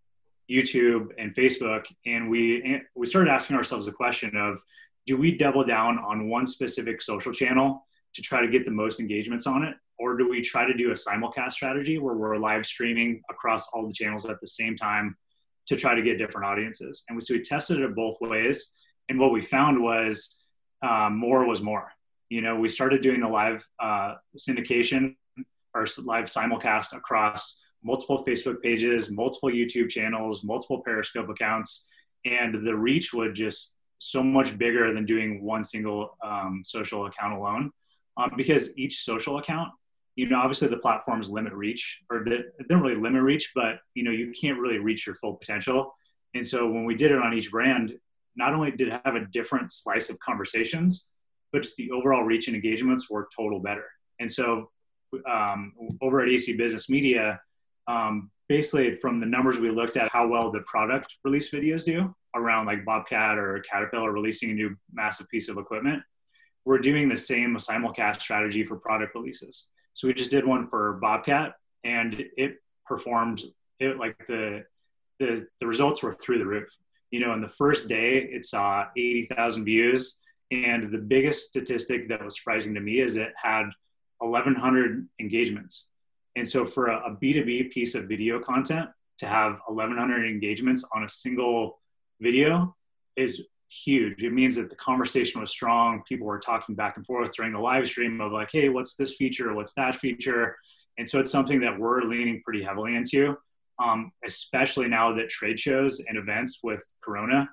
YouTube, 0.50 1.08
and 1.18 1.34
Facebook, 1.36 1.86
and 2.06 2.30
we 2.30 2.82
we 2.96 3.06
started 3.06 3.32
asking 3.32 3.56
ourselves 3.56 3.86
the 3.86 3.92
question 3.92 4.36
of, 4.36 4.60
do 5.06 5.18
we 5.18 5.38
double 5.38 5.64
down 5.64 6.00
on 6.00 6.30
one 6.30 6.48
specific 6.48 7.02
social 7.02 7.32
channel 7.32 7.86
to 8.16 8.22
try 8.22 8.42
to 8.42 8.48
get 8.48 8.66
the 8.66 8.72
most 8.72 9.00
engagements 9.00 9.48
on 9.48 9.64
it, 9.64 9.76
or 9.98 10.18
do 10.18 10.28
we 10.28 10.42
try 10.42 10.66
to 10.66 10.74
do 10.74 10.92
a 10.92 10.96
simulcast 10.96 11.54
strategy 11.54 11.98
where 11.98 12.16
we're 12.16 12.38
live 12.38 12.66
streaming 12.66 13.22
across 13.30 13.70
all 13.74 13.88
the 13.88 13.94
channels 13.94 14.26
at 14.26 14.42
the 14.42 14.48
same 14.48 14.76
time 14.76 15.16
to 15.68 15.76
try 15.76 15.94
to 15.94 16.02
get 16.02 16.18
different 16.18 16.48
audiences? 16.48 17.04
And 17.08 17.22
so 17.24 17.36
we 17.36 17.42
tested 17.42 17.80
it 17.80 17.96
both 17.96 18.18
ways, 18.20 18.72
and 19.08 19.20
what 19.20 19.32
we 19.32 19.42
found 19.42 19.82
was 19.82 20.42
um, 20.82 21.18
more 21.18 21.46
was 21.46 21.62
more 21.62 21.92
you 22.30 22.42
know, 22.42 22.56
we 22.56 22.70
started 22.70 23.02
doing 23.02 23.22
the 23.22 23.28
live 23.28 23.68
uh, 23.80 24.16
syndication 24.38 25.16
or 25.74 25.86
live 26.04 26.26
simulcast 26.26 26.96
across 26.96 27.62
multiple 27.84 28.24
Facebook 28.26 28.62
pages, 28.62 29.12
multiple 29.12 29.50
YouTube 29.50 29.90
channels, 29.90 30.44
multiple 30.44 30.82
Periscope 30.82 31.30
accounts, 31.30 31.88
and 32.26 32.66
the 32.66 32.76
reach 32.76 33.14
would 33.14 33.34
just 33.34 33.76
so 33.98 34.24
much 34.24 34.58
bigger 34.58 34.94
than 34.94 35.06
doing 35.06 35.44
one 35.44 35.64
single 35.64 36.18
um, 36.24 36.62
social 36.64 37.06
account 37.06 37.34
alone. 37.34 37.72
Um, 38.18 38.32
because 38.36 38.78
each 38.78 39.00
social 39.00 39.38
account, 39.38 39.70
you 40.16 40.28
know, 40.28 40.40
obviously 40.40 40.68
the 40.68 40.78
platforms 40.78 41.30
limit 41.30 41.54
reach, 41.54 42.02
or 42.10 42.26
they 42.26 42.40
don't 42.68 42.82
really 42.82 43.00
limit 43.00 43.22
reach, 43.22 43.52
but 43.56 43.80
you 43.94 44.04
know, 44.04 44.12
you 44.12 44.34
can't 44.40 44.60
really 44.60 44.78
reach 44.78 45.06
your 45.08 45.16
full 45.16 45.36
potential. 45.36 45.96
And 46.34 46.46
so 46.46 46.70
when 46.70 46.86
we 46.86 46.96
did 46.96 47.12
it 47.12 47.18
on 47.18 47.34
each 47.34 47.50
brand, 47.50 47.94
not 48.36 48.54
only 48.54 48.72
did 48.72 48.90
it 48.90 49.02
have 49.06 49.16
a 49.16 49.26
different 49.26 49.72
slice 49.72 50.10
of 50.10 50.20
conversations, 50.20 51.08
but 51.52 51.64
just 51.64 51.78
the 51.78 51.92
overall 51.92 52.24
reach 52.24 52.48
and 52.48 52.56
engagements 52.56 53.10
were 53.10 53.28
total 53.36 53.60
better. 53.60 53.86
And 54.20 54.32
so 54.32 54.70
um, 55.30 55.74
over 56.02 56.22
at 56.22 56.30
AC 56.30 56.56
Business 56.56 56.90
Media, 56.90 57.40
um, 57.88 58.30
basically 58.48 58.96
from 58.96 59.20
the 59.20 59.26
numbers 59.26 59.60
we 59.60 59.70
looked 59.70 59.98
at, 59.98 60.12
how 60.12 60.28
well 60.28 60.52
the 60.52 60.62
product 60.62 61.18
release 61.24 61.52
videos 61.52 61.84
do 61.84 62.14
around 62.36 62.66
like 62.66 62.86
Bobcat 62.86 63.38
or 63.38 63.64
Caterpillar 63.70 64.12
releasing 64.12 64.52
a 64.52 64.54
new 64.54 64.76
massive 64.94 65.28
piece 65.30 65.50
of 65.50 65.58
equipment, 65.58 66.04
we're 66.66 66.80
doing 66.80 67.10
the 67.10 67.18
same 67.18 67.56
simulcast 67.56 68.22
strategy 68.22 68.64
for 68.64 68.76
product 68.78 69.16
releases. 69.16 69.70
So 69.94 70.08
we 70.08 70.14
just 70.14 70.32
did 70.32 70.46
one 70.46 70.68
for 70.68 70.94
Bobcat, 71.02 71.54
and 71.84 72.24
it 72.38 72.58
performed 72.86 73.42
it 73.80 73.98
like 73.98 74.16
the 74.28 74.64
the 75.20 75.46
the 75.60 75.68
results 75.68 76.04
were 76.04 76.14
through 76.14 76.40
the 76.40 76.46
roof. 76.46 76.70
You 77.12 77.22
know, 77.22 77.34
in 77.34 77.42
the 77.42 77.48
first 77.48 77.88
day, 77.88 78.20
it 78.32 78.46
saw 78.46 78.86
eighty 78.96 79.26
thousand 79.26 79.66
views 79.66 80.18
and 80.52 80.92
the 80.92 80.98
biggest 80.98 81.48
statistic 81.48 82.10
that 82.10 82.24
was 82.24 82.38
surprising 82.38 82.74
to 82.74 82.80
me 82.80 83.00
is 83.00 83.16
it 83.16 83.34
had 83.42 83.66
1,100 84.20 85.08
engagements. 85.20 85.88
And 86.36 86.48
so 86.48 86.66
for 86.66 86.88
a 86.88 87.12
a 87.12 87.16
B2B 87.16 87.72
piece 87.72 87.96
of 87.96 88.06
video 88.06 88.40
content 88.40 88.90
to 89.20 89.28
have 89.28 89.60
1,100 89.68 90.30
engagements 90.30 90.84
on 90.94 91.04
a 91.04 91.10
single 91.10 91.80
video 92.20 92.76
is 93.16 93.44
huge. 93.70 94.24
It 94.24 94.34
means 94.34 94.56
that 94.56 94.70
the 94.70 94.76
conversation 94.76 95.42
was 95.42 95.52
strong. 95.52 96.04
People 96.08 96.28
were 96.28 96.40
talking 96.40 96.76
back 96.76 96.98
and 96.98 97.06
forth 97.06 97.34
during 97.36 97.54
the 97.54 97.60
live 97.60 97.88
stream 97.88 98.20
of 98.22 98.32
like, 98.32 98.50
hey, 98.52 98.70
what's 98.70 98.96
this 98.96 99.16
feature? 99.16 99.54
What's 99.54 99.74
that 99.74 99.96
feature? 99.96 100.58
And 100.98 101.08
so 101.08 101.20
it's 101.20 101.32
something 101.32 101.62
that 101.62 101.80
we're 101.80 102.02
leaning 102.04 102.42
pretty 102.44 102.64
heavily 102.64 102.96
into, 102.96 103.38
um, 103.82 104.12
especially 104.26 104.88
now 104.88 105.14
that 105.14 105.30
trade 105.30 105.60
shows 105.60 106.02
and 106.08 106.18
events 106.18 106.60
with 106.64 106.84
Corona 107.02 107.50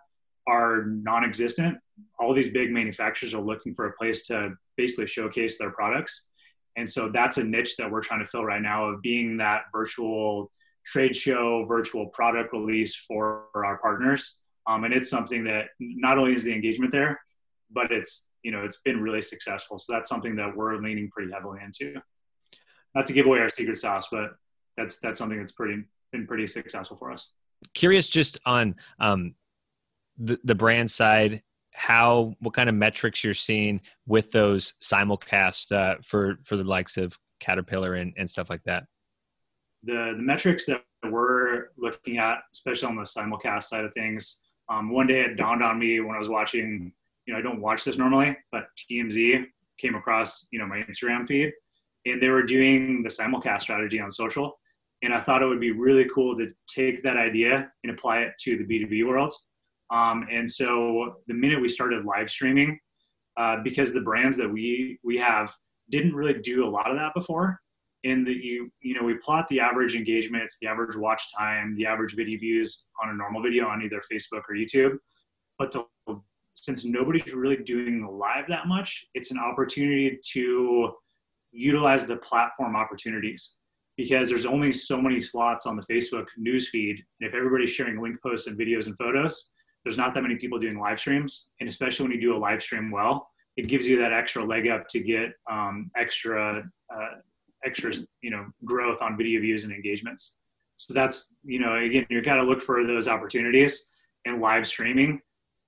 are 0.49 0.87
non-existent. 0.87 1.79
All 2.19 2.35
these 2.35 2.51
big 2.51 2.71
manufacturers 2.71 3.35
are 3.35 3.41
looking 3.41 3.75
for 3.75 3.87
a 3.87 3.93
place 3.93 4.27
to 4.27 4.55
basically 4.77 5.07
showcase 5.07 5.59
their 5.59 5.71
products. 5.71 6.29
And 6.77 6.89
so 6.89 7.11
that's 7.13 7.39
a 7.39 7.45
niche 7.45 7.77
that 7.77 7.91
we're 7.91 8.03
trying 8.03 8.21
to 8.21 8.27
fill 8.27 8.45
right 8.45 8.61
now 8.61 8.87
of 8.87 9.03
being 9.03 9.39
that 9.39 9.63
virtual 9.73 10.51
trade 10.87 11.17
show, 11.17 11.65
virtual 11.67 12.07
product 12.07 12.53
release 12.53 12.95
for 12.95 13.47
our 13.55 13.79
partners. 13.79 14.41
Um, 14.67 14.85
and 14.85 14.93
it's 14.93 15.09
something 15.09 15.45
that 15.45 15.67
not 15.81 16.19
only 16.19 16.35
is 16.35 16.45
the 16.45 16.53
engagement 16.53 16.93
there, 16.93 17.21
but 17.71 17.91
it's 17.91 18.29
you 18.43 18.53
know 18.53 18.65
it's 18.65 18.79
been 18.79 19.01
really 19.01 19.23
successful. 19.23 19.79
So 19.79 19.93
that's 19.93 20.09
something 20.09 20.37
that 20.37 20.57
we're 20.57 20.77
leaning 20.77 21.11
pretty 21.11 21.33
heavily 21.33 21.61
into. 21.65 22.01
Not 22.95 23.07
to 23.09 23.13
give 23.13 23.27
away 23.27 23.39
our 23.39 23.49
secret 23.49 23.77
sauce, 23.77 24.09
but 24.11 24.33
that's 24.77 24.99
that's 24.99 25.19
something 25.19 25.39
that's 25.39 25.53
pretty 25.53 25.85
been 26.13 26.27
pretty 26.27 26.47
successful 26.47 26.97
for 26.97 27.11
us. 27.11 27.33
Curious, 27.75 28.09
just 28.09 28.39
on 28.45 28.77
um, 29.01 29.35
the, 30.19 30.39
the 30.45 30.55
brand 30.55 30.91
side 30.91 31.43
how 31.77 32.35
what 32.41 32.55
kind 32.55 32.71
of 32.71 32.75
metrics 32.75 33.23
you're 33.23 33.35
seeing 33.35 33.81
with 34.07 34.33
those 34.33 34.73
simulcasts 34.83 35.71
uh, 35.71 35.97
for 36.03 36.39
for 36.45 36.57
the 36.57 36.65
likes 36.65 36.97
of 36.97 37.19
caterpillar 37.39 37.95
and, 37.95 38.15
and 38.17 38.29
stuff 38.29 38.49
like 38.49 38.62
that? 38.65 38.85
The, 39.83 40.15
the 40.17 40.23
metrics 40.23 40.65
that 40.67 40.83
we're 41.05 41.69
looking 41.77 42.19
at 42.19 42.39
especially 42.53 42.89
on 42.89 42.97
the 42.97 43.03
simulcast 43.03 43.65
side 43.65 43.85
of 43.85 43.93
things 43.93 44.39
um, 44.69 44.91
one 44.91 45.07
day 45.07 45.21
it 45.21 45.37
dawned 45.37 45.62
on 45.62 45.79
me 45.79 46.01
when 46.01 46.17
i 46.17 46.19
was 46.19 46.29
watching 46.29 46.93
you 47.27 47.33
know 47.33 47.39
i 47.39 47.43
don't 47.43 47.61
watch 47.61 47.85
this 47.85 47.99
normally 47.99 48.37
but 48.51 48.65
tmz 48.77 49.47
came 49.79 49.95
across 49.95 50.47
you 50.51 50.59
know 50.59 50.67
my 50.67 50.79
instagram 50.79 51.27
feed 51.27 51.53
and 52.07 52.21
they 52.21 52.29
were 52.29 52.43
doing 52.43 53.03
the 53.03 53.09
simulcast 53.09 53.62
strategy 53.62 54.01
on 54.01 54.11
social 54.11 54.59
and 55.03 55.15
i 55.15 55.21
thought 55.21 55.43
it 55.43 55.47
would 55.47 55.61
be 55.61 55.71
really 55.71 56.09
cool 56.12 56.37
to 56.37 56.51
take 56.67 57.03
that 57.03 57.17
idea 57.17 57.71
and 57.85 57.93
apply 57.93 58.21
it 58.21 58.33
to 58.41 58.57
the 58.57 58.65
b2b 58.65 59.07
world 59.07 59.33
um, 59.90 60.27
and 60.31 60.49
so 60.49 61.16
the 61.27 61.35
minute 61.35 61.61
we 61.61 61.68
started 61.68 62.05
live 62.05 62.31
streaming, 62.31 62.79
uh, 63.37 63.59
because 63.62 63.92
the 63.92 64.01
brands 64.01 64.37
that 64.37 64.51
we 64.51 64.99
we 65.05 65.18
have 65.18 65.55
didn't 65.90 66.14
really 66.14 66.40
do 66.40 66.66
a 66.66 66.70
lot 66.70 66.90
of 66.90 66.96
that 66.96 67.14
before. 67.14 67.61
In 68.05 68.25
that 68.25 68.37
you 68.37 68.70
you 68.81 68.94
know 68.94 69.03
we 69.05 69.14
plot 69.14 69.49
the 69.49 69.61
average 69.61 69.94
engagements, 69.94 70.59
the 70.61 70.68
average 70.68 70.96
watch 70.96 71.22
time, 71.37 71.75
the 71.77 71.87
average 71.87 72.14
video 72.14 72.38
views 72.38 72.87
on 73.03 73.11
a 73.11 73.14
normal 73.14 73.42
video 73.42 73.66
on 73.66 73.83
either 73.83 74.01
Facebook 74.12 74.42
or 74.49 74.55
YouTube. 74.57 74.99
But 75.59 75.72
the, 75.72 75.87
since 76.55 76.85
nobody's 76.85 77.33
really 77.33 77.57
doing 77.57 78.07
live 78.07 78.46
that 78.49 78.66
much, 78.66 79.07
it's 79.14 79.31
an 79.31 79.38
opportunity 79.38 80.18
to 80.33 80.92
utilize 81.53 82.05
the 82.05 82.16
platform 82.16 82.77
opportunities 82.77 83.55
because 83.96 84.29
there's 84.29 84.46
only 84.46 84.72
so 84.72 85.01
many 85.01 85.20
slots 85.20 85.64
on 85.66 85.77
the 85.77 85.83
Facebook 85.83 86.27
newsfeed. 86.38 86.96
And 87.20 87.29
if 87.29 87.35
everybody's 87.35 87.70
sharing 87.70 88.01
link 88.01 88.20
posts 88.22 88.46
and 88.46 88.59
videos 88.59 88.87
and 88.87 88.96
photos, 88.99 89.51
there's 89.87 89.96
not 89.96 90.12
that 90.12 90.22
many 90.22 90.35
people 90.35 90.59
doing 90.59 90.79
live 90.79 90.99
streams 90.99 91.46
and 91.61 91.68
especially 91.68 92.05
when 92.05 92.12
you 92.12 92.20
do 92.20 92.37
a 92.37 92.38
live 92.38 92.61
stream 92.61 92.90
well 92.90 93.31
it 93.57 93.68
gives 93.68 93.88
you 93.88 93.99
that 93.99 94.12
extra 94.12 94.44
leg 94.44 94.68
up 94.68 94.87
to 94.88 95.01
get 95.01 95.33
um, 95.51 95.90
extra 95.96 96.68
uh, 96.94 97.09
extra 97.64 97.92
you 98.20 98.31
know 98.31 98.46
growth 98.64 99.01
on 99.03 99.16
video 99.16 99.40
views 99.40 99.64
and 99.64 99.72
engagements. 99.72 100.37
So 100.77 100.92
that's 100.92 101.35
you 101.44 101.59
know 101.59 101.77
again 101.77 102.07
you 102.11 102.20
got 102.22 102.37
to 102.37 102.44
look 102.44 102.62
for 102.62 102.87
those 102.87 103.09
opportunities 103.09 103.88
and 104.25 104.40
live 104.40 104.66
streaming. 104.66 105.20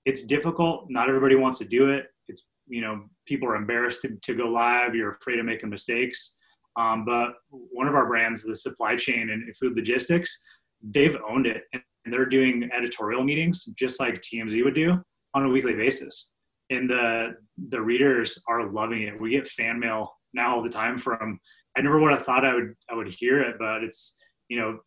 It's 0.04 0.22
difficult. 0.22 0.86
Not 0.88 1.08
everybody 1.08 1.34
wants 1.34 1.58
to 1.58 1.64
do 1.64 1.90
it. 1.90 2.06
It's 2.28 2.48
you 2.66 2.82
know 2.82 3.04
people 3.26 3.48
are 3.48 3.56
embarrassed 3.56 4.02
to, 4.02 4.16
to 4.22 4.34
go 4.34 4.48
live. 4.48 4.94
You're 4.94 5.12
afraid 5.12 5.38
of 5.38 5.46
making 5.46 5.70
mistakes. 5.70 6.36
Um, 6.76 7.04
but 7.04 7.34
one 7.50 7.88
of 7.88 7.94
our 7.94 8.06
brands 8.06 8.44
the 8.44 8.54
supply 8.54 8.96
chain 8.96 9.30
and 9.30 9.56
food 9.56 9.74
logistics 9.74 10.42
they've 10.80 11.16
owned 11.28 11.46
it. 11.46 11.64
and 11.72 11.82
they're 12.12 12.26
doing 12.26 12.68
editorial 12.76 13.22
meetings 13.22 13.64
just 13.78 14.00
like 14.00 14.20
tmz 14.22 14.62
would 14.64 14.74
do 14.74 14.98
on 15.34 15.44
a 15.44 15.48
weekly 15.48 15.74
basis 15.74 16.32
and 16.70 16.88
the 16.88 17.34
the 17.70 17.80
readers 17.80 18.42
are 18.48 18.70
loving 18.70 19.02
it 19.02 19.20
we 19.20 19.30
get 19.30 19.48
fan 19.48 19.78
mail 19.78 20.12
now 20.34 20.54
all 20.54 20.62
the 20.62 20.68
time 20.68 20.98
from 20.98 21.38
i 21.76 21.80
never 21.80 22.00
would 22.00 22.12
have 22.12 22.24
thought 22.24 22.44
i 22.44 22.54
would 22.54 22.74
i 22.90 22.94
would 22.94 23.08
hear 23.08 23.40
it 23.40 23.56
but 23.58 23.82
it's 23.82 24.16
you 24.48 24.58
know 24.58 24.78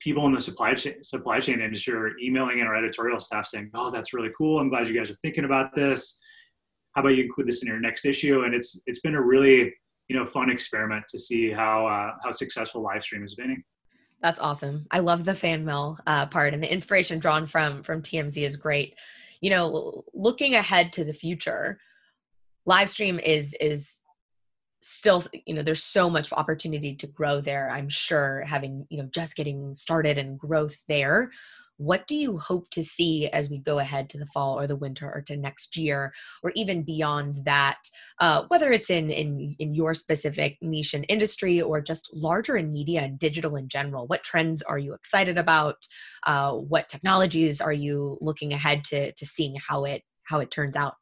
people 0.00 0.26
in 0.26 0.32
the 0.32 0.40
supply 0.40 0.74
chain 0.74 1.02
supply 1.04 1.38
chain 1.38 1.60
industry 1.60 1.94
are 1.94 2.18
emailing 2.18 2.58
in 2.58 2.66
our 2.66 2.76
editorial 2.76 3.20
staff 3.20 3.46
saying, 3.46 3.70
"Oh, 3.74 3.90
that's 3.90 4.12
really 4.12 4.30
cool. 4.36 4.58
I'm 4.58 4.68
glad 4.68 4.88
you 4.88 4.94
guys 4.94 5.10
are 5.10 5.16
thinking 5.16 5.44
about 5.44 5.74
this. 5.74 6.18
How 6.94 7.02
about 7.02 7.10
you 7.10 7.24
include 7.24 7.46
this 7.46 7.62
in 7.62 7.68
your 7.68 7.80
next 7.80 8.04
issue?" 8.04 8.42
And 8.42 8.54
it's 8.54 8.80
it's 8.86 9.00
been 9.00 9.14
a 9.14 9.22
really 9.22 9.72
you 10.08 10.16
know 10.16 10.26
fun 10.26 10.50
experiment 10.50 11.04
to 11.08 11.18
see 11.18 11.50
how 11.50 11.86
uh, 11.86 12.16
how 12.24 12.30
successful 12.30 12.82
live 12.82 13.04
stream 13.04 13.22
has 13.22 13.34
been. 13.34 13.62
That's 14.22 14.40
awesome. 14.40 14.86
I 14.90 14.98
love 14.98 15.24
the 15.24 15.34
fan 15.34 15.64
mail 15.64 15.98
uh, 16.06 16.26
part, 16.26 16.52
and 16.52 16.62
the 16.62 16.72
inspiration 16.72 17.18
drawn 17.18 17.46
from 17.46 17.82
from 17.82 18.02
TMZ 18.02 18.42
is 18.42 18.56
great. 18.56 18.96
You 19.40 19.50
know, 19.50 20.04
looking 20.12 20.54
ahead 20.54 20.92
to 20.94 21.04
the 21.04 21.12
future, 21.12 21.78
live 22.66 22.90
stream 22.90 23.18
is 23.18 23.54
is 23.60 24.00
still 24.80 25.22
you 25.46 25.54
know 25.54 25.62
there's 25.62 25.82
so 25.82 26.08
much 26.08 26.32
opportunity 26.32 26.94
to 26.94 27.06
grow 27.06 27.40
there 27.40 27.68
i'm 27.70 27.88
sure 27.88 28.42
having 28.46 28.86
you 28.88 28.96
know 28.96 29.08
just 29.12 29.36
getting 29.36 29.74
started 29.74 30.16
and 30.16 30.38
growth 30.38 30.76
there 30.88 31.30
what 31.80 32.06
do 32.06 32.14
you 32.14 32.36
hope 32.36 32.68
to 32.68 32.84
see 32.84 33.26
as 33.28 33.48
we 33.48 33.58
go 33.58 33.78
ahead 33.78 34.10
to 34.10 34.18
the 34.18 34.26
fall 34.26 34.60
or 34.60 34.66
the 34.66 34.76
winter 34.76 35.10
or 35.10 35.22
to 35.22 35.34
next 35.34 35.78
year 35.78 36.12
or 36.42 36.52
even 36.54 36.82
beyond 36.82 37.42
that 37.46 37.78
uh, 38.20 38.44
whether 38.48 38.70
it's 38.70 38.90
in, 38.90 39.08
in 39.08 39.56
in 39.58 39.74
your 39.74 39.94
specific 39.94 40.58
niche 40.60 40.92
and 40.92 41.06
industry 41.08 41.60
or 41.62 41.80
just 41.80 42.10
larger 42.12 42.58
in 42.58 42.70
media 42.70 43.00
and 43.00 43.18
digital 43.18 43.56
in 43.56 43.68
general? 43.68 44.06
What 44.06 44.22
trends 44.22 44.60
are 44.62 44.78
you 44.78 44.92
excited 44.92 45.38
about? 45.38 45.76
Uh, 46.26 46.52
what 46.52 46.88
technologies 46.88 47.60
are 47.60 47.72
you 47.72 48.18
looking 48.20 48.52
ahead 48.52 48.84
to 48.84 49.12
to 49.12 49.26
seeing 49.26 49.56
how 49.56 49.84
it 49.84 50.02
how 50.24 50.40
it 50.40 50.50
turns 50.50 50.76
out? 50.76 50.94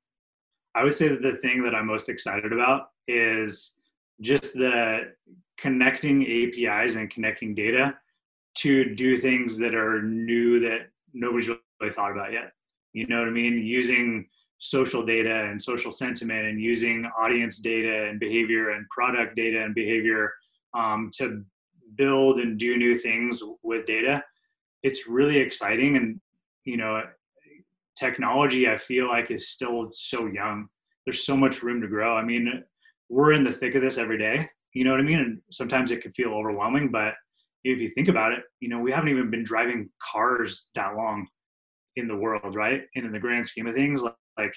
I 0.75 0.85
would 0.85 0.95
say 0.95 1.09
that 1.09 1.23
the 1.23 1.35
thing 1.35 1.63
that 1.65 1.75
i'm 1.75 1.87
most 1.87 2.09
excited 2.09 2.53
about 2.53 2.91
is 3.09 3.75
just 4.21 4.55
the 4.55 5.13
connecting 5.57 6.23
APIs 6.23 6.95
and 6.97 7.11
connecting 7.11 7.55
data 7.55 7.97
to 8.57 8.95
do 8.95 9.17
things 9.17 9.57
that 9.59 9.75
are 9.75 10.03
new 10.03 10.61
that 10.61 10.89
nobody's 11.13 11.49
really 11.49 11.93
thought 11.93 12.13
about 12.13 12.33
yet. 12.33 12.53
You 12.93 13.07
know 13.07 13.19
what 13.19 13.29
I 13.29 13.33
mean? 13.33 13.59
Using 13.65 14.27
social 14.59 15.05
data 15.05 15.45
and 15.45 15.61
social 15.61 15.93
sentiment 15.93 16.47
and 16.47 16.61
using 16.61 17.09
audience 17.19 17.59
data 17.59 18.09
and 18.09 18.19
behavior 18.19 18.71
and 18.71 18.89
product 18.89 19.37
data 19.37 19.63
and 19.63 19.75
behavior 19.75 20.33
um, 20.75 21.11
to 21.15 21.45
build 21.97 22.41
and 22.41 22.59
do 22.59 22.77
new 22.77 22.95
things 22.95 23.43
with 23.63 23.87
data. 23.87 24.23
It's 24.83 25.07
really 25.07 25.39
exciting. 25.39 25.97
And, 25.97 26.21
you 26.65 26.77
know, 26.77 27.03
technology, 27.97 28.69
I 28.69 28.77
feel 28.77 29.09
like, 29.09 29.31
is 29.31 29.49
still 29.49 29.89
so 29.91 30.27
young. 30.27 30.69
There's 31.05 31.25
so 31.25 31.37
much 31.37 31.63
room 31.63 31.81
to 31.81 31.89
grow. 31.89 32.17
I 32.17 32.25
mean, 32.25 32.65
we're 33.09 33.33
in 33.33 33.45
the 33.45 33.53
thick 33.53 33.75
of 33.75 33.83
this 33.83 33.99
every 33.99 34.19
day. 34.19 34.49
You 34.75 34.85
know 34.85 34.91
what 34.91 35.01
I 35.01 35.05
mean? 35.05 35.19
And 35.19 35.41
sometimes 35.51 35.91
it 35.91 36.03
can 36.03 36.13
feel 36.13 36.35
overwhelming, 36.35 36.91
but 36.91 37.15
if 37.65 37.79
you 37.79 37.89
think 37.89 38.09
about 38.09 38.33
it, 38.33 38.41
you 38.61 38.69
know, 38.69 38.79
we 38.79 38.91
haven't 38.91 39.09
even 39.11 39.31
been 39.31 39.45
driving 39.45 39.91
cars 40.03 40.69
that 40.75 40.95
long 40.97 41.27
in 41.97 42.09
the 42.09 42.17
world, 42.17 42.55
right? 42.55 42.83
And 42.95 43.05
in 43.05 43.13
the 43.13 43.19
grand 43.19 43.47
scheme 43.47 43.67
of 43.67 43.75
things, 43.75 44.03
like, 44.03 44.15
like 44.39 44.55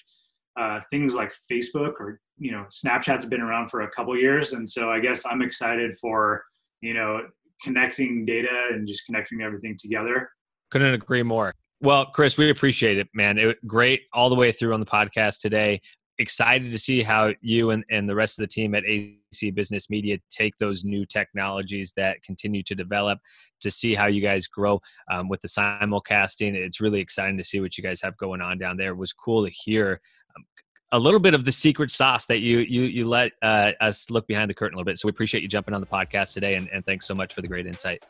uh, 0.59 0.79
things 0.89 1.15
like 1.15 1.33
Facebook 1.51 1.93
or 1.99 2.19
you 2.37 2.51
know, 2.51 2.65
Snapchat's 2.71 3.25
been 3.25 3.41
around 3.41 3.69
for 3.69 3.81
a 3.81 3.91
couple 3.91 4.17
years, 4.17 4.53
and 4.53 4.67
so 4.67 4.89
I 4.89 4.99
guess 4.99 5.25
I'm 5.25 5.41
excited 5.41 5.95
for 5.99 6.43
you 6.81 6.93
know 6.93 7.21
connecting 7.63 8.25
data 8.25 8.69
and 8.71 8.87
just 8.87 9.05
connecting 9.05 9.41
everything 9.41 9.77
together. 9.79 10.29
Couldn't 10.71 10.93
agree 10.93 11.23
more. 11.23 11.53
Well, 11.81 12.07
Chris, 12.07 12.37
we 12.37 12.49
appreciate 12.49 12.97
it, 12.97 13.07
man. 13.13 13.37
It 13.37 13.65
great 13.67 14.01
all 14.13 14.29
the 14.29 14.35
way 14.35 14.51
through 14.51 14.73
on 14.73 14.79
the 14.79 14.85
podcast 14.85 15.39
today 15.39 15.81
excited 16.21 16.71
to 16.71 16.77
see 16.77 17.01
how 17.01 17.33
you 17.41 17.71
and, 17.71 17.83
and 17.89 18.07
the 18.07 18.15
rest 18.15 18.39
of 18.39 18.43
the 18.43 18.47
team 18.47 18.75
at 18.75 18.85
AC 18.85 19.51
Business 19.51 19.89
Media 19.89 20.17
take 20.29 20.57
those 20.57 20.85
new 20.85 21.05
technologies 21.05 21.91
that 21.97 22.21
continue 22.23 22.63
to 22.63 22.75
develop 22.75 23.19
to 23.59 23.71
see 23.71 23.95
how 23.95 24.05
you 24.05 24.21
guys 24.21 24.47
grow 24.47 24.79
um, 25.09 25.27
with 25.27 25.41
the 25.41 25.47
simulcasting. 25.47 26.53
It's 26.53 26.79
really 26.79 27.01
exciting 27.01 27.37
to 27.37 27.43
see 27.43 27.59
what 27.59 27.77
you 27.77 27.83
guys 27.83 28.01
have 28.01 28.15
going 28.17 28.41
on 28.41 28.57
down 28.57 28.77
there. 28.77 28.91
It 28.91 28.97
was 28.97 29.11
cool 29.11 29.43
to 29.45 29.51
hear 29.51 29.99
um, 30.37 30.45
a 30.91 30.99
little 30.99 31.19
bit 31.19 31.33
of 31.33 31.43
the 31.43 31.51
secret 31.51 31.89
sauce 31.89 32.25
that 32.27 32.39
you 32.39 32.59
you 32.59 32.83
you 32.83 33.05
let 33.07 33.31
uh, 33.41 33.71
us 33.81 34.09
look 34.09 34.27
behind 34.27 34.49
the 34.49 34.53
curtain 34.53 34.75
a 34.75 34.77
little 34.77 34.89
bit. 34.89 34.99
So 34.99 35.07
we 35.07 35.11
appreciate 35.11 35.41
you 35.41 35.49
jumping 35.49 35.73
on 35.73 35.81
the 35.81 35.87
podcast 35.87 36.33
today, 36.33 36.55
and, 36.55 36.69
and 36.71 36.85
thanks 36.85 37.07
so 37.07 37.15
much 37.15 37.33
for 37.33 37.41
the 37.41 37.47
great 37.47 37.65
insight. 37.65 38.05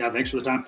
Yeah, 0.00 0.10
thanks 0.10 0.30
for 0.30 0.36
the 0.36 0.44
time. 0.44 0.66